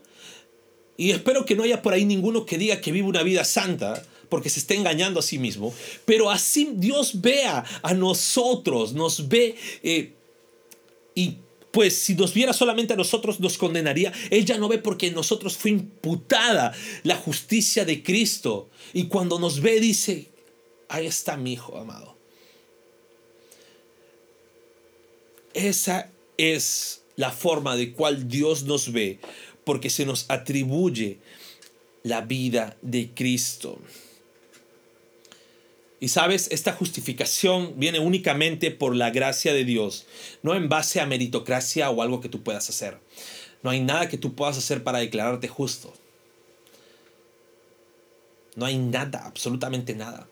Y 0.96 1.12
espero 1.12 1.46
que 1.46 1.58
no 1.58 1.64
haya 1.64 1.82
por 1.82 1.92
ahí 1.92 2.06
ninguno 2.06 2.46
que 2.46 2.58
diga 2.58 2.80
que 2.80 2.94
vive 2.94 3.10
una 3.10 3.24
vida 3.24 3.44
santa, 3.44 4.02
porque 4.30 4.50
se 4.50 4.60
está 4.60 4.74
engañando 4.74 5.20
a 5.20 5.24
sí 5.24 5.38
mismo, 5.38 5.74
pero 6.06 6.30
así 6.30 6.72
Dios 6.76 7.22
vea 7.22 7.64
a 7.82 7.94
nosotros, 7.94 8.94
nos 8.94 9.28
ve 9.28 9.56
eh, 9.84 10.14
y 11.16 11.38
pues 11.72 11.96
si 11.96 12.16
nos 12.16 12.34
viera 12.34 12.54
solamente 12.54 12.94
a 12.94 12.98
nosotros 12.98 13.40
nos 13.40 13.58
condenaría. 13.58 14.12
Él 14.32 14.46
ya 14.46 14.58
no 14.58 14.68
ve 14.68 14.80
porque 14.80 15.08
en 15.08 15.14
nosotros 15.14 15.58
fue 15.58 15.72
imputada 15.72 16.74
la 17.04 17.16
justicia 17.16 17.86
de 17.86 18.02
Cristo. 18.02 18.70
Y 18.94 19.08
cuando 19.08 19.38
nos 19.38 19.62
ve 19.62 19.80
dice, 19.80 20.28
ahí 20.90 21.06
está 21.06 21.38
mi 21.38 21.54
hijo 21.54 21.78
amado. 21.78 22.18
Esa 25.54 26.12
es 26.38 27.04
la 27.16 27.32
forma 27.32 27.76
de 27.76 27.94
cual 27.94 28.28
Dios 28.28 28.64
nos 28.64 28.92
ve, 28.92 29.20
porque 29.64 29.90
se 29.90 30.06
nos 30.06 30.26
atribuye 30.30 31.20
la 32.02 32.22
vida 32.22 32.78
de 32.82 33.12
Cristo. 33.14 33.80
Y 36.00 36.10
sabes, 36.10 36.48
esta 36.52 36.74
justificación 36.74 37.74
viene 37.78 38.00
únicamente 38.00 38.70
por 38.70 38.96
la 38.96 39.10
gracia 39.10 39.54
de 39.54 39.66
Dios, 39.66 40.06
no 40.44 40.54
en 40.54 40.70
base 40.70 41.02
a 41.02 41.08
meritocracia 41.08 41.90
o 41.90 42.02
algo 42.02 42.22
que 42.22 42.30
tú 42.30 42.44
puedas 42.44 42.70
hacer. 42.70 43.00
No 43.64 43.72
hay 43.72 43.80
nada 43.80 44.08
que 44.08 44.18
tú 44.18 44.36
puedas 44.36 44.58
hacer 44.58 44.84
para 44.84 45.00
declararte 45.00 45.48
justo. 45.48 45.94
No 48.56 48.66
hay 48.66 48.78
nada, 48.78 49.26
absolutamente 49.26 49.96
nada. 49.96 50.28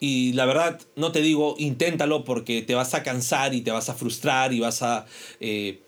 Y 0.00 0.32
la 0.34 0.46
verdad, 0.46 0.80
no 0.94 1.10
te 1.10 1.20
digo, 1.20 1.56
inténtalo 1.58 2.24
porque 2.24 2.62
te 2.62 2.74
vas 2.74 2.94
a 2.94 3.02
cansar 3.02 3.54
y 3.54 3.62
te 3.62 3.72
vas 3.72 3.88
a 3.88 3.94
frustrar 3.94 4.52
y 4.52 4.60
vas 4.60 4.82
a 4.82 5.06
eh, 5.40 5.80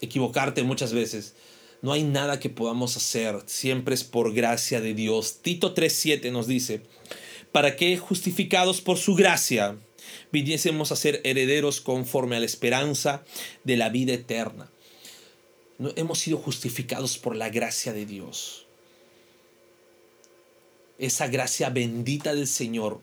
equivocarte 0.00 0.62
muchas 0.62 0.92
veces. 0.92 1.34
No 1.82 1.92
hay 1.92 2.04
nada 2.04 2.38
que 2.38 2.50
podamos 2.50 2.96
hacer, 2.96 3.42
siempre 3.46 3.96
es 3.96 4.04
por 4.04 4.32
gracia 4.32 4.80
de 4.80 4.94
Dios. 4.94 5.38
Tito 5.42 5.74
3.7 5.74 6.30
nos 6.30 6.46
dice, 6.46 6.82
para 7.52 7.76
que 7.76 7.96
justificados 7.98 8.80
por 8.80 8.98
su 8.98 9.14
gracia 9.14 9.76
viniésemos 10.32 10.90
a 10.90 10.96
ser 10.96 11.20
herederos 11.24 11.80
conforme 11.80 12.36
a 12.36 12.40
la 12.40 12.46
esperanza 12.46 13.22
de 13.64 13.76
la 13.76 13.90
vida 13.90 14.14
eterna. 14.14 14.70
No, 15.78 15.92
hemos 15.96 16.18
sido 16.18 16.38
justificados 16.38 17.18
por 17.18 17.36
la 17.36 17.50
gracia 17.50 17.92
de 17.92 18.06
Dios. 18.06 18.66
Esa 20.98 21.28
gracia 21.28 21.68
bendita 21.70 22.34
del 22.34 22.46
Señor 22.46 23.00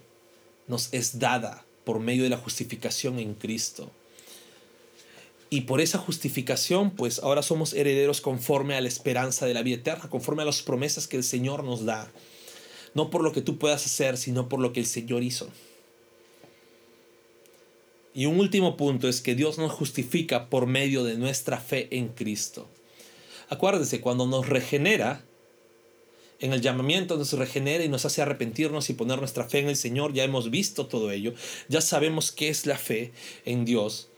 nos 0.68 0.90
es 0.94 1.20
dada 1.20 1.66
por 1.84 2.00
medio 2.00 2.24
de 2.24 2.30
la 2.30 2.38
justificación 2.38 3.20
en 3.20 3.36
Cristo. 3.36 3.92
Y 5.52 5.62
por 5.62 5.82
esa 5.82 5.98
justificación, 5.98 6.92
pues 6.92 7.20
ahora 7.20 7.42
somos 7.42 7.74
herederos 7.74 8.22
conforme 8.22 8.76
a 8.76 8.82
la 8.82 8.88
esperanza 8.88 9.48
de 9.48 9.56
la 9.56 9.64
vida 9.64 9.78
eterna, 9.78 10.10
conforme 10.10 10.44
a 10.44 10.46
las 10.46 10.62
promesas 10.62 11.08
que 11.08 11.18
el 11.18 11.24
Señor 11.24 11.64
nos 11.64 11.86
da 11.86 12.12
no 12.94 13.10
por 13.10 13.24
lo 13.24 13.32
que 13.32 13.42
tú 13.42 13.58
puedas 13.58 13.86
hacer, 13.86 14.18
sino 14.18 14.50
por 14.50 14.60
lo 14.60 14.74
que 14.74 14.80
el 14.80 14.86
Señor 14.86 15.24
hizo. 15.24 15.50
Y 18.14 18.26
un 18.26 18.40
último 18.40 18.76
punto 18.76 19.08
es 19.08 19.22
que 19.22 19.36
Dios 19.36 19.58
nos 19.58 19.72
justifica 19.72 20.50
por 20.50 20.66
medio 20.68 21.04
de 21.04 21.18
nuestra 21.18 21.58
fe 21.58 21.88
en 21.92 22.10
Cristo. 22.10 22.68
Acuérdese, 23.50 24.02
cuando 24.02 24.28
nos 24.28 24.50
regenera, 24.50 25.24
en 26.40 26.54
el 26.54 26.62
llamamiento 26.62 27.18
nos 27.18 27.34
regenera 27.34 27.84
y 27.84 27.90
nos 27.90 28.06
hace 28.06 28.22
arrepentirnos 28.22 28.90
y 28.90 28.94
poner 28.94 29.20
nuestra 29.20 29.48
fe 29.48 29.60
en 29.60 29.70
el 29.70 29.76
Señor, 29.76 30.14
ya 30.14 30.24
hemos 30.24 30.50
visto 30.50 30.88
todo 30.88 31.12
ello, 31.12 31.34
ya 31.68 31.82
sabemos 31.82 32.32
qué 32.32 32.50
es 32.50 32.66
la 32.66 32.78
fe 32.78 33.12
en 33.46 33.66
Dios. 33.66 34.09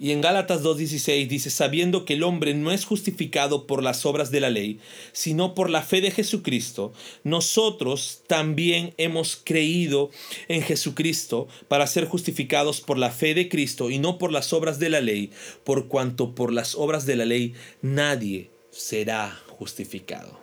Y 0.00 0.12
en 0.12 0.20
Gálatas 0.20 0.62
2.16 0.62 1.26
dice, 1.26 1.50
sabiendo 1.50 2.04
que 2.04 2.14
el 2.14 2.22
hombre 2.22 2.54
no 2.54 2.70
es 2.70 2.84
justificado 2.84 3.66
por 3.66 3.82
las 3.82 4.06
obras 4.06 4.30
de 4.30 4.40
la 4.40 4.48
ley, 4.48 4.78
sino 5.12 5.54
por 5.54 5.70
la 5.70 5.82
fe 5.82 6.00
de 6.00 6.12
Jesucristo, 6.12 6.92
nosotros 7.24 8.22
también 8.28 8.94
hemos 8.96 9.40
creído 9.42 10.10
en 10.46 10.62
Jesucristo 10.62 11.48
para 11.66 11.88
ser 11.88 12.06
justificados 12.06 12.80
por 12.80 12.96
la 12.96 13.10
fe 13.10 13.34
de 13.34 13.48
Cristo 13.48 13.90
y 13.90 13.98
no 13.98 14.18
por 14.18 14.30
las 14.30 14.52
obras 14.52 14.78
de 14.78 14.88
la 14.88 15.00
ley, 15.00 15.30
por 15.64 15.88
cuanto 15.88 16.34
por 16.34 16.52
las 16.52 16.76
obras 16.76 17.04
de 17.04 17.16
la 17.16 17.24
ley 17.24 17.54
nadie 17.82 18.50
será 18.70 19.36
justificado. 19.48 20.38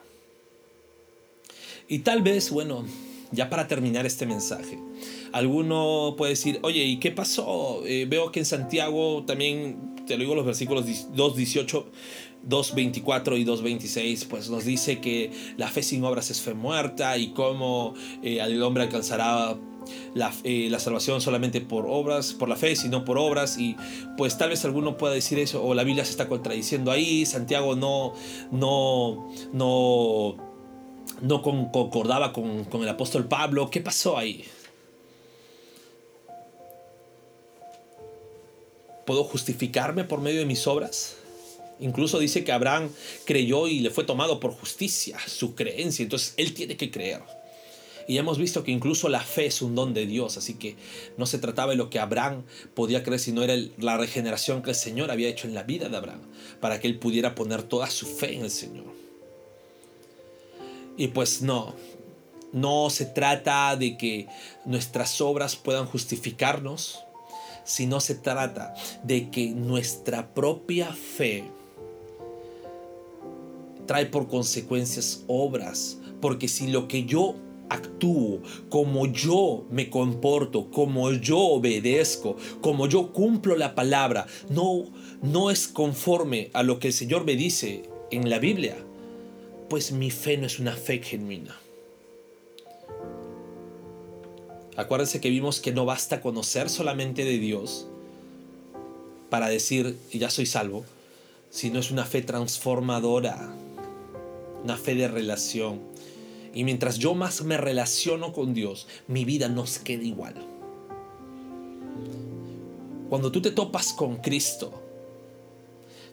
Y 1.88 2.00
tal 2.00 2.24
vez, 2.24 2.50
bueno, 2.50 2.86
ya 3.32 3.50
para 3.50 3.68
terminar 3.68 4.06
este 4.06 4.26
mensaje, 4.26 4.80
alguno 5.36 6.16
puede 6.18 6.32
decir, 6.32 6.60
oye, 6.64 6.86
¿y 6.86 6.98
qué 6.98 7.12
pasó? 7.12 7.82
Eh, 7.86 8.06
veo 8.08 8.32
que 8.32 8.40
en 8.40 8.46
Santiago 8.46 9.26
también, 9.28 9.94
te 10.08 10.14
lo 10.14 10.22
digo 10.22 10.34
los 10.34 10.46
versículos 10.46 10.86
2.18, 10.86 11.84
2.24 12.48 13.38
y 13.38 13.44
2.26, 13.44 14.28
pues 14.30 14.50
nos 14.50 14.64
dice 14.64 15.02
que 15.02 15.32
la 15.58 15.68
fe 15.68 15.84
sin 15.84 16.06
obras 16.06 16.32
es 16.32 16.42
fe 16.42 16.54
muerta 16.54 17.18
y 17.18 17.34
cómo 17.34 17.96
eh, 18.24 18.40
el 18.40 18.64
hombre 18.64 18.84
alcanzará 18.84 19.58
la, 20.14 20.32
eh, 20.46 20.70
la, 20.72 20.80
salvación 20.80 21.20
solamente 21.20 21.60
por 21.60 21.86
obras, 21.86 22.32
por 22.32 22.48
la 22.48 22.56
fe, 22.56 22.78
sino 22.78 23.04
por 23.04 23.18
obras. 23.18 23.58
Y 23.58 23.76
pues 24.16 24.38
tal 24.38 24.52
vez 24.52 24.64
alguno 24.64 24.96
pueda 24.96 25.14
decir 25.14 25.38
eso, 25.38 25.62
o 25.66 25.74
la 25.74 25.84
Biblia 25.84 26.06
se 26.06 26.12
está 26.12 26.30
contradiciendo 26.30 26.92
ahí, 26.92 27.26
Santiago 27.26 27.76
no, 27.76 28.14
no, 28.52 29.30
no 29.52 30.56
no 31.22 31.42
concordaba 31.42 32.34
con, 32.34 32.66
el 32.72 32.90
apóstol 32.90 33.28
Pablo. 33.28 33.70
¿Qué 33.70 33.82
pasó 33.82 34.18
ahí? 34.18 34.44
¿Puedo 39.06 39.24
justificarme 39.24 40.04
por 40.04 40.22
medio 40.22 40.40
de 40.40 40.46
mis 40.46 40.66
obras? 40.68 41.16
Incluso 41.80 42.20
dice 42.20 42.44
que 42.44 42.52
Abraham 42.52 42.90
creyó 43.26 43.68
y 43.68 43.80
le 43.80 43.90
fue 43.90 44.04
tomado 44.04 44.40
por 44.40 44.52
justicia 44.52 45.18
su 45.28 45.56
creencia. 45.56 46.04
Entonces 46.04 46.34
él 46.38 46.54
tiene 46.54 46.78
que 46.78 46.90
creer. 46.90 47.22
Y 48.08 48.18
hemos 48.18 48.38
visto 48.38 48.64
que 48.64 48.72
incluso 48.72 49.10
la 49.10 49.22
fe 49.22 49.48
es 49.48 49.62
un 49.62 49.74
don 49.74 49.94
de 49.94 50.06
Dios, 50.06 50.38
así 50.38 50.54
que 50.56 50.76
no 51.18 51.26
se 51.26 51.40
trataba 51.40 51.72
de 51.72 51.78
lo 51.78 51.90
que 51.90 52.00
Abraham 52.00 52.44
podía 52.76 53.04
creer, 53.04 53.20
sino 53.20 53.42
era 53.42 53.56
la 53.80 53.98
regeneración 53.98 54.62
que 54.62 54.72
el 54.72 54.76
Señor 54.76 55.10
había 55.10 55.28
hecho 55.28 55.48
en 55.48 55.56
la 55.56 55.64
vida 55.64 55.90
de 55.90 55.98
Abraham, 55.98 56.22
para 56.60 56.80
que 56.80 56.88
él 56.88 57.00
pudiera 57.00 57.34
poner 57.34 57.64
toda 57.64 57.90
su 57.90 58.06
fe 58.06 58.36
en 58.36 58.44
el 58.44 58.52
Señor. 58.52 58.86
Y 60.98 61.08
pues 61.08 61.42
no, 61.42 61.76
no 62.54 62.92
se 62.92 63.06
trata 63.08 63.76
de 63.76 63.98
que 63.98 64.28
nuestras 64.66 65.20
obras 65.20 65.56
puedan 65.56 65.88
justificarnos, 65.88 67.00
sino 67.66 68.00
se 68.00 68.16
trata 68.16 68.74
de 69.04 69.30
que 69.30 69.50
nuestra 69.50 70.34
propia 70.34 70.94
fe 70.94 71.44
trae 73.86 74.06
por 74.06 74.28
consecuencias 74.28 75.24
obras. 75.28 76.00
Porque 76.22 76.48
si 76.48 76.68
lo 76.68 76.88
que 76.88 77.06
yo 77.06 77.36
actúo, 77.70 78.42
como 78.70 79.08
yo 79.08 79.66
me 79.70 79.90
comporto, 79.90 80.70
como 80.72 81.12
yo 81.12 81.40
obedezco, 81.40 82.38
como 82.62 82.88
yo 82.88 83.12
cumplo 83.12 83.56
la 83.58 83.76
palabra, 83.76 84.28
no, 84.50 84.86
no 85.22 85.52
es 85.52 85.68
conforme 85.68 86.50
a 86.54 86.64
lo 86.64 86.80
que 86.80 86.88
el 86.88 86.94
Señor 86.94 87.26
me 87.26 87.36
dice 87.36 87.84
en 88.12 88.30
la 88.30 88.40
Biblia, 88.40 88.78
pues 89.70 89.92
mi 89.92 90.12
fe 90.12 90.38
no 90.38 90.46
es 90.46 90.60
una 90.60 90.74
fe 90.74 91.00
genuina. 91.00 91.56
Acuérdense 94.78 95.22
que 95.22 95.30
vimos 95.30 95.62
que 95.62 95.72
no 95.72 95.86
basta 95.86 96.20
conocer 96.20 96.70
solamente 96.70 97.24
de 97.24 97.38
Dios 97.38 97.88
para 99.30 99.48
decir 99.48 99.98
ya 100.12 100.30
soy 100.30 100.46
salvo, 100.46 100.84
sino 101.50 101.80
es 101.80 101.92
una 101.92 102.04
fe 102.06 102.22
transformadora, 102.22 103.54
una 104.64 104.76
fe 104.76 104.96
de 104.96 105.08
relación. 105.08 105.80
Y 106.54 106.66
mientras 106.66 107.00
yo 107.00 107.16
más 107.16 107.44
me 107.44 107.58
relaciono 107.58 108.34
con 108.34 108.54
Dios, 108.54 108.88
mi 109.08 109.24
vida 109.24 109.48
no 109.48 109.64
queda 109.84 110.04
igual. 110.04 110.36
Cuando 113.10 113.32
tú 113.32 113.42
te 113.42 113.52
topas 113.52 113.94
con 113.94 114.18
Cristo, 114.18 114.82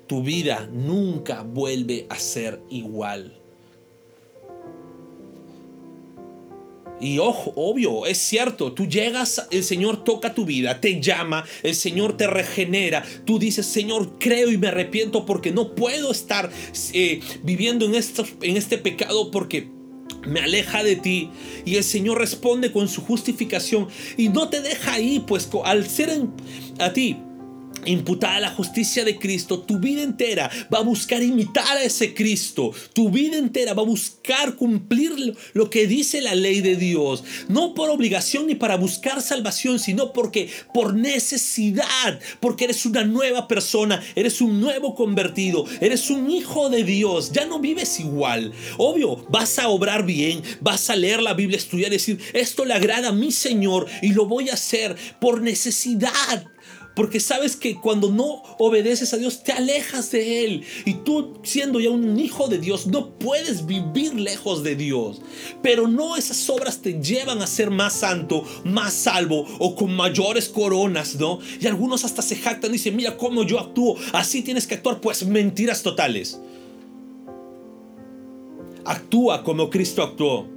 tu 0.06 0.22
vida 0.22 0.68
nunca 0.72 1.42
vuelve 1.42 2.06
a 2.10 2.16
ser 2.16 2.60
igual. 2.70 3.41
Y 7.02 7.18
ojo, 7.18 7.52
obvio, 7.56 8.06
es 8.06 8.18
cierto, 8.18 8.72
tú 8.72 8.86
llegas, 8.86 9.48
el 9.50 9.64
Señor 9.64 10.04
toca 10.04 10.34
tu 10.34 10.44
vida, 10.44 10.80
te 10.80 11.00
llama, 11.00 11.44
el 11.64 11.74
Señor 11.74 12.16
te 12.16 12.28
regenera, 12.28 13.02
tú 13.24 13.40
dices, 13.40 13.66
Señor, 13.66 14.20
creo 14.20 14.52
y 14.52 14.56
me 14.56 14.68
arrepiento 14.68 15.26
porque 15.26 15.50
no 15.50 15.74
puedo 15.74 16.12
estar 16.12 16.48
eh, 16.92 17.18
viviendo 17.42 17.86
en, 17.86 17.94
en 17.94 18.56
este 18.56 18.78
pecado 18.78 19.32
porque 19.32 19.68
me 20.24 20.38
aleja 20.38 20.84
de 20.84 20.94
ti 20.94 21.30
y 21.64 21.74
el 21.74 21.82
Señor 21.82 22.18
responde 22.18 22.70
con 22.70 22.88
su 22.88 23.02
justificación 23.02 23.88
y 24.16 24.28
no 24.28 24.48
te 24.48 24.62
deja 24.62 24.92
ahí, 24.92 25.24
pues 25.26 25.48
al 25.64 25.88
ser 25.88 26.28
a 26.78 26.92
ti 26.92 27.16
imputada 27.84 28.40
la 28.40 28.50
justicia 28.50 29.04
de 29.04 29.18
Cristo, 29.18 29.60
tu 29.60 29.78
vida 29.78 30.02
entera 30.02 30.50
va 30.72 30.78
a 30.78 30.82
buscar 30.82 31.22
imitar 31.22 31.76
a 31.76 31.82
ese 31.82 32.14
Cristo. 32.14 32.72
Tu 32.92 33.10
vida 33.10 33.36
entera 33.36 33.74
va 33.74 33.82
a 33.82 33.86
buscar 33.86 34.56
cumplir 34.56 35.36
lo 35.52 35.70
que 35.70 35.86
dice 35.86 36.20
la 36.20 36.34
ley 36.34 36.60
de 36.60 36.76
Dios. 36.76 37.24
No 37.48 37.74
por 37.74 37.90
obligación 37.90 38.46
ni 38.46 38.54
para 38.54 38.76
buscar 38.76 39.20
salvación, 39.22 39.78
sino 39.78 40.12
porque 40.12 40.48
por 40.72 40.94
necesidad, 40.94 42.20
porque 42.40 42.64
eres 42.64 42.86
una 42.86 43.04
nueva 43.04 43.48
persona, 43.48 44.02
eres 44.14 44.40
un 44.40 44.60
nuevo 44.60 44.94
convertido, 44.94 45.64
eres 45.80 46.10
un 46.10 46.30
hijo 46.30 46.68
de 46.68 46.84
Dios. 46.84 47.32
Ya 47.32 47.46
no 47.46 47.58
vives 47.58 48.00
igual. 48.00 48.52
Obvio, 48.78 49.24
vas 49.28 49.58
a 49.58 49.68
obrar 49.68 50.04
bien, 50.04 50.42
vas 50.60 50.90
a 50.90 50.96
leer 50.96 51.22
la 51.22 51.34
Biblia, 51.34 51.56
estudiar 51.56 51.90
decir, 51.90 52.18
esto 52.32 52.64
le 52.64 52.74
agrada 52.74 53.08
a 53.08 53.12
mi 53.12 53.32
Señor 53.32 53.86
y 54.00 54.12
lo 54.12 54.26
voy 54.26 54.48
a 54.48 54.54
hacer 54.54 54.96
por 55.20 55.42
necesidad 55.42 56.46
porque 56.94 57.20
sabes 57.20 57.56
que 57.56 57.76
cuando 57.76 58.10
no 58.10 58.42
obedeces 58.58 59.12
a 59.14 59.16
Dios 59.16 59.42
te 59.42 59.52
alejas 59.52 60.10
de 60.10 60.44
Él. 60.44 60.64
Y 60.84 60.94
tú 60.94 61.38
siendo 61.42 61.80
ya 61.80 61.90
un 61.90 62.18
hijo 62.18 62.48
de 62.48 62.58
Dios 62.58 62.86
no 62.86 63.10
puedes 63.10 63.66
vivir 63.66 64.14
lejos 64.14 64.62
de 64.62 64.76
Dios. 64.76 65.20
Pero 65.62 65.88
no 65.88 66.16
esas 66.16 66.48
obras 66.50 66.82
te 66.82 67.00
llevan 67.00 67.40
a 67.40 67.46
ser 67.46 67.70
más 67.70 67.94
santo, 67.94 68.44
más 68.64 68.92
salvo 68.92 69.46
o 69.58 69.74
con 69.74 69.94
mayores 69.94 70.48
coronas, 70.48 71.16
¿no? 71.16 71.38
Y 71.60 71.66
algunos 71.66 72.04
hasta 72.04 72.22
se 72.22 72.36
jactan 72.36 72.70
y 72.70 72.74
dicen, 72.74 72.96
mira 72.96 73.16
cómo 73.16 73.44
yo 73.44 73.58
actúo, 73.58 73.96
así 74.12 74.42
tienes 74.42 74.66
que 74.66 74.74
actuar. 74.74 75.00
Pues 75.00 75.24
mentiras 75.24 75.82
totales. 75.82 76.40
Actúa 78.84 79.44
como 79.44 79.70
Cristo 79.70 80.02
actuó. 80.02 80.48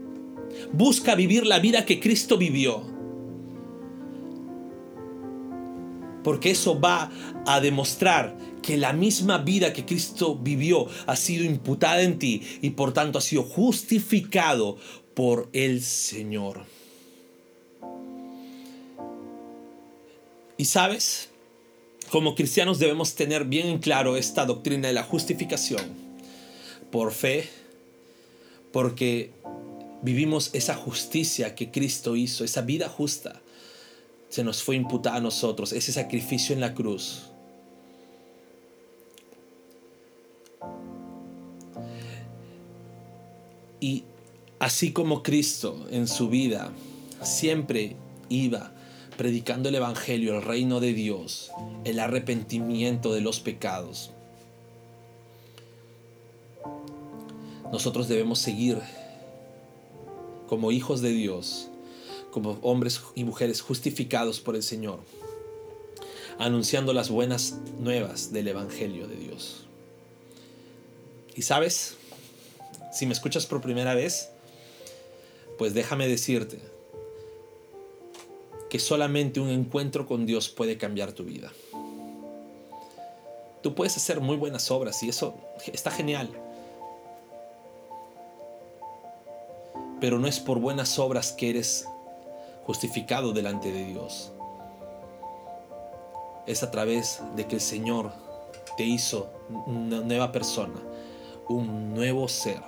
Busca 0.72 1.16
vivir 1.16 1.46
la 1.46 1.60
vida 1.60 1.86
que 1.86 2.00
Cristo 2.00 2.38
vivió. 2.38 2.95
Porque 6.26 6.50
eso 6.50 6.80
va 6.80 7.12
a 7.46 7.62
demostrar 7.62 8.36
que 8.64 8.78
la 8.78 8.94
misma 8.94 9.38
vida 9.38 9.74
que 9.74 9.86
Cristo 9.86 10.36
vivió 10.36 10.88
ha 11.06 11.16
sido 11.16 11.44
imputada 11.44 12.02
en 12.02 12.18
ti 12.18 12.42
y 12.64 12.72
por 12.72 12.94
tanto 12.94 13.20
ha 13.20 13.22
sido 13.22 13.44
justificado 13.44 14.80
por 15.14 15.50
el 15.54 15.84
Señor. 15.84 16.66
Y 20.58 20.66
sabes, 20.66 21.30
como 22.10 22.34
cristianos 22.34 22.80
debemos 22.80 23.14
tener 23.14 23.46
bien 23.46 23.68
en 23.68 23.78
claro 23.78 24.18
esta 24.18 24.48
doctrina 24.48 24.88
de 24.88 24.96
la 24.96 25.04
justificación 25.04 25.84
por 26.90 27.12
fe, 27.12 27.48
porque 28.72 29.30
vivimos 30.02 30.50
esa 30.54 30.74
justicia 30.74 31.54
que 31.54 31.70
Cristo 31.70 32.16
hizo, 32.16 32.44
esa 32.44 32.62
vida 32.64 32.90
justa 32.90 33.44
se 34.36 34.44
nos 34.44 34.62
fue 34.62 34.76
imputada 34.76 35.16
a 35.16 35.22
nosotros, 35.22 35.72
ese 35.72 35.94
sacrificio 35.94 36.54
en 36.54 36.60
la 36.60 36.74
cruz. 36.74 37.28
Y 43.80 44.04
así 44.60 44.92
como 44.92 45.24
Cristo 45.24 45.88
en 45.90 46.10
su 46.10 46.28
vida 46.28 46.70
siempre 47.22 47.96
iba 48.28 48.74
predicando 49.16 49.70
el 49.70 49.76
Evangelio, 49.76 50.36
el 50.36 50.42
reino 50.42 50.82
de 50.82 50.92
Dios, 50.92 51.52
el 51.86 52.02
arrepentimiento 52.02 53.14
de 53.14 53.22
los 53.22 53.40
pecados, 53.40 54.12
nosotros 57.72 58.10
debemos 58.10 58.40
seguir 58.40 58.80
como 60.50 60.74
hijos 60.74 61.02
de 61.02 61.12
Dios 61.12 61.70
como 62.36 62.60
hombres 62.64 63.00
y 63.16 63.24
mujeres 63.24 63.62
justificados 63.62 64.42
por 64.42 64.58
el 64.58 64.64
Señor, 64.64 65.00
anunciando 66.38 66.92
las 66.92 67.10
buenas 67.10 67.60
nuevas 67.80 68.34
del 68.34 68.50
Evangelio 68.50 69.08
de 69.08 69.16
Dios. 69.16 69.68
Y 71.34 71.44
sabes, 71.44 71.96
si 72.92 73.06
me 73.06 73.14
escuchas 73.14 73.46
por 73.46 73.62
primera 73.62 73.96
vez, 73.96 74.32
pues 75.58 75.74
déjame 75.74 76.10
decirte 76.10 76.60
que 78.70 78.80
solamente 78.80 79.40
un 79.40 79.48
encuentro 79.48 80.06
con 80.06 80.26
Dios 80.26 80.50
puede 80.50 80.78
cambiar 80.78 81.14
tu 81.14 81.24
vida. 81.24 81.54
Tú 83.64 83.76
puedes 83.76 83.96
hacer 83.96 84.20
muy 84.20 84.36
buenas 84.36 84.70
obras 84.72 85.02
y 85.04 85.08
eso 85.08 85.36
está 85.72 85.90
genial. 85.90 86.30
Pero 90.02 90.20
no 90.20 90.28
es 90.28 90.42
por 90.42 90.60
buenas 90.60 91.00
obras 91.00 91.32
que 91.32 91.52
eres 91.52 91.88
justificado 92.66 93.32
delante 93.32 93.72
de 93.72 93.86
Dios. 93.86 94.32
Es 96.46 96.64
a 96.64 96.72
través 96.72 97.22
de 97.36 97.46
que 97.48 97.56
el 97.56 97.62
Señor 97.62 98.12
te 98.78 98.84
hizo 98.84 99.30
una 99.68 100.02
nueva 100.02 100.32
persona, 100.32 100.80
un 101.48 101.94
nuevo 101.94 102.28
ser, 102.28 102.62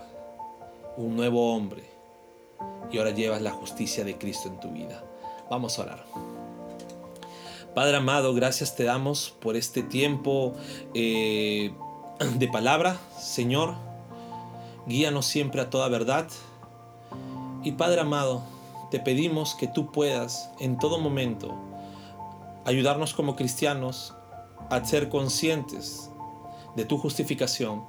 un 0.95 1.15
nuevo 1.15 1.53
hombre. 1.53 1.83
Y 2.91 2.97
ahora 2.97 3.11
llevas 3.11 3.41
la 3.41 3.51
justicia 3.51 4.03
de 4.03 4.17
Cristo 4.17 4.47
en 4.47 4.59
tu 4.59 4.69
vida. 4.69 5.03
Vamos 5.49 5.77
a 5.77 5.83
orar. 5.83 6.05
Padre 7.75 7.97
amado, 7.97 8.33
gracias 8.33 8.75
te 8.75 8.83
damos 8.85 9.35
por 9.39 9.55
este 9.55 9.83
tiempo 9.83 10.53
eh, 10.93 11.71
de 12.35 12.47
palabra, 12.47 12.97
Señor. 13.19 13.75
Guíanos 14.87 15.25
siempre 15.25 15.61
a 15.61 15.69
toda 15.69 15.87
verdad. 15.89 16.27
Y 17.63 17.73
Padre 17.73 18.01
amado, 18.01 18.41
te 18.91 18.99
pedimos 18.99 19.55
que 19.55 19.67
tú 19.67 19.91
puedas 19.91 20.51
en 20.59 20.77
todo 20.77 20.99
momento 20.99 21.55
ayudarnos 22.65 23.13
como 23.13 23.35
cristianos 23.35 24.13
a 24.69 24.83
ser 24.83 25.09
conscientes 25.09 26.09
de 26.75 26.85
tu 26.85 26.97
justificación. 26.97 27.83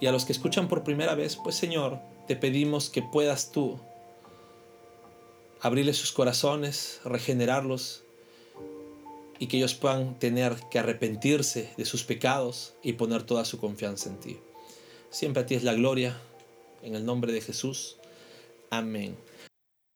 Y 0.00 0.06
a 0.06 0.12
los 0.12 0.24
que 0.24 0.32
escuchan 0.32 0.68
por 0.68 0.84
primera 0.84 1.14
vez, 1.14 1.36
pues 1.36 1.56
Señor, 1.56 2.00
te 2.26 2.36
pedimos 2.36 2.88
que 2.88 3.02
puedas 3.02 3.50
tú 3.50 3.78
abrirles 5.60 5.96
sus 5.96 6.12
corazones, 6.12 7.00
regenerarlos 7.04 8.04
y 9.38 9.46
que 9.46 9.56
ellos 9.56 9.74
puedan 9.74 10.18
tener 10.18 10.56
que 10.70 10.78
arrepentirse 10.78 11.72
de 11.76 11.84
sus 11.84 12.04
pecados 12.04 12.74
y 12.82 12.94
poner 12.94 13.24
toda 13.24 13.44
su 13.44 13.58
confianza 13.58 14.08
en 14.08 14.20
ti. 14.20 14.38
Siempre 15.10 15.42
a 15.42 15.46
ti 15.46 15.54
es 15.54 15.64
la 15.64 15.74
gloria, 15.74 16.18
en 16.82 16.94
el 16.94 17.04
nombre 17.04 17.32
de 17.32 17.40
Jesús. 17.40 17.96
Amén. 18.70 19.16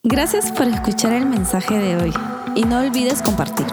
Gracias 0.05 0.51
por 0.51 0.67
escuchar 0.67 1.13
el 1.13 1.27
mensaje 1.27 1.79
de 1.79 1.97
hoy 1.97 2.13
y 2.57 2.65
no 2.65 2.81
olvides 2.81 3.23
compartirlo. 3.23 3.71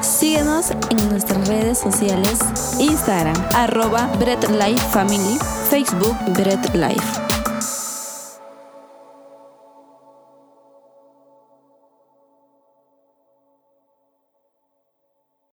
Síguenos 0.00 0.72
en 0.90 1.08
nuestras 1.10 1.46
redes 1.46 1.78
sociales, 1.78 2.40
Instagram, 2.80 3.36
arroba 3.54 4.08
Bread 4.18 4.42
Life 4.50 4.84
Family, 4.88 5.38
Facebook 5.70 6.16
Bread 6.34 6.74
Life. 6.74 7.31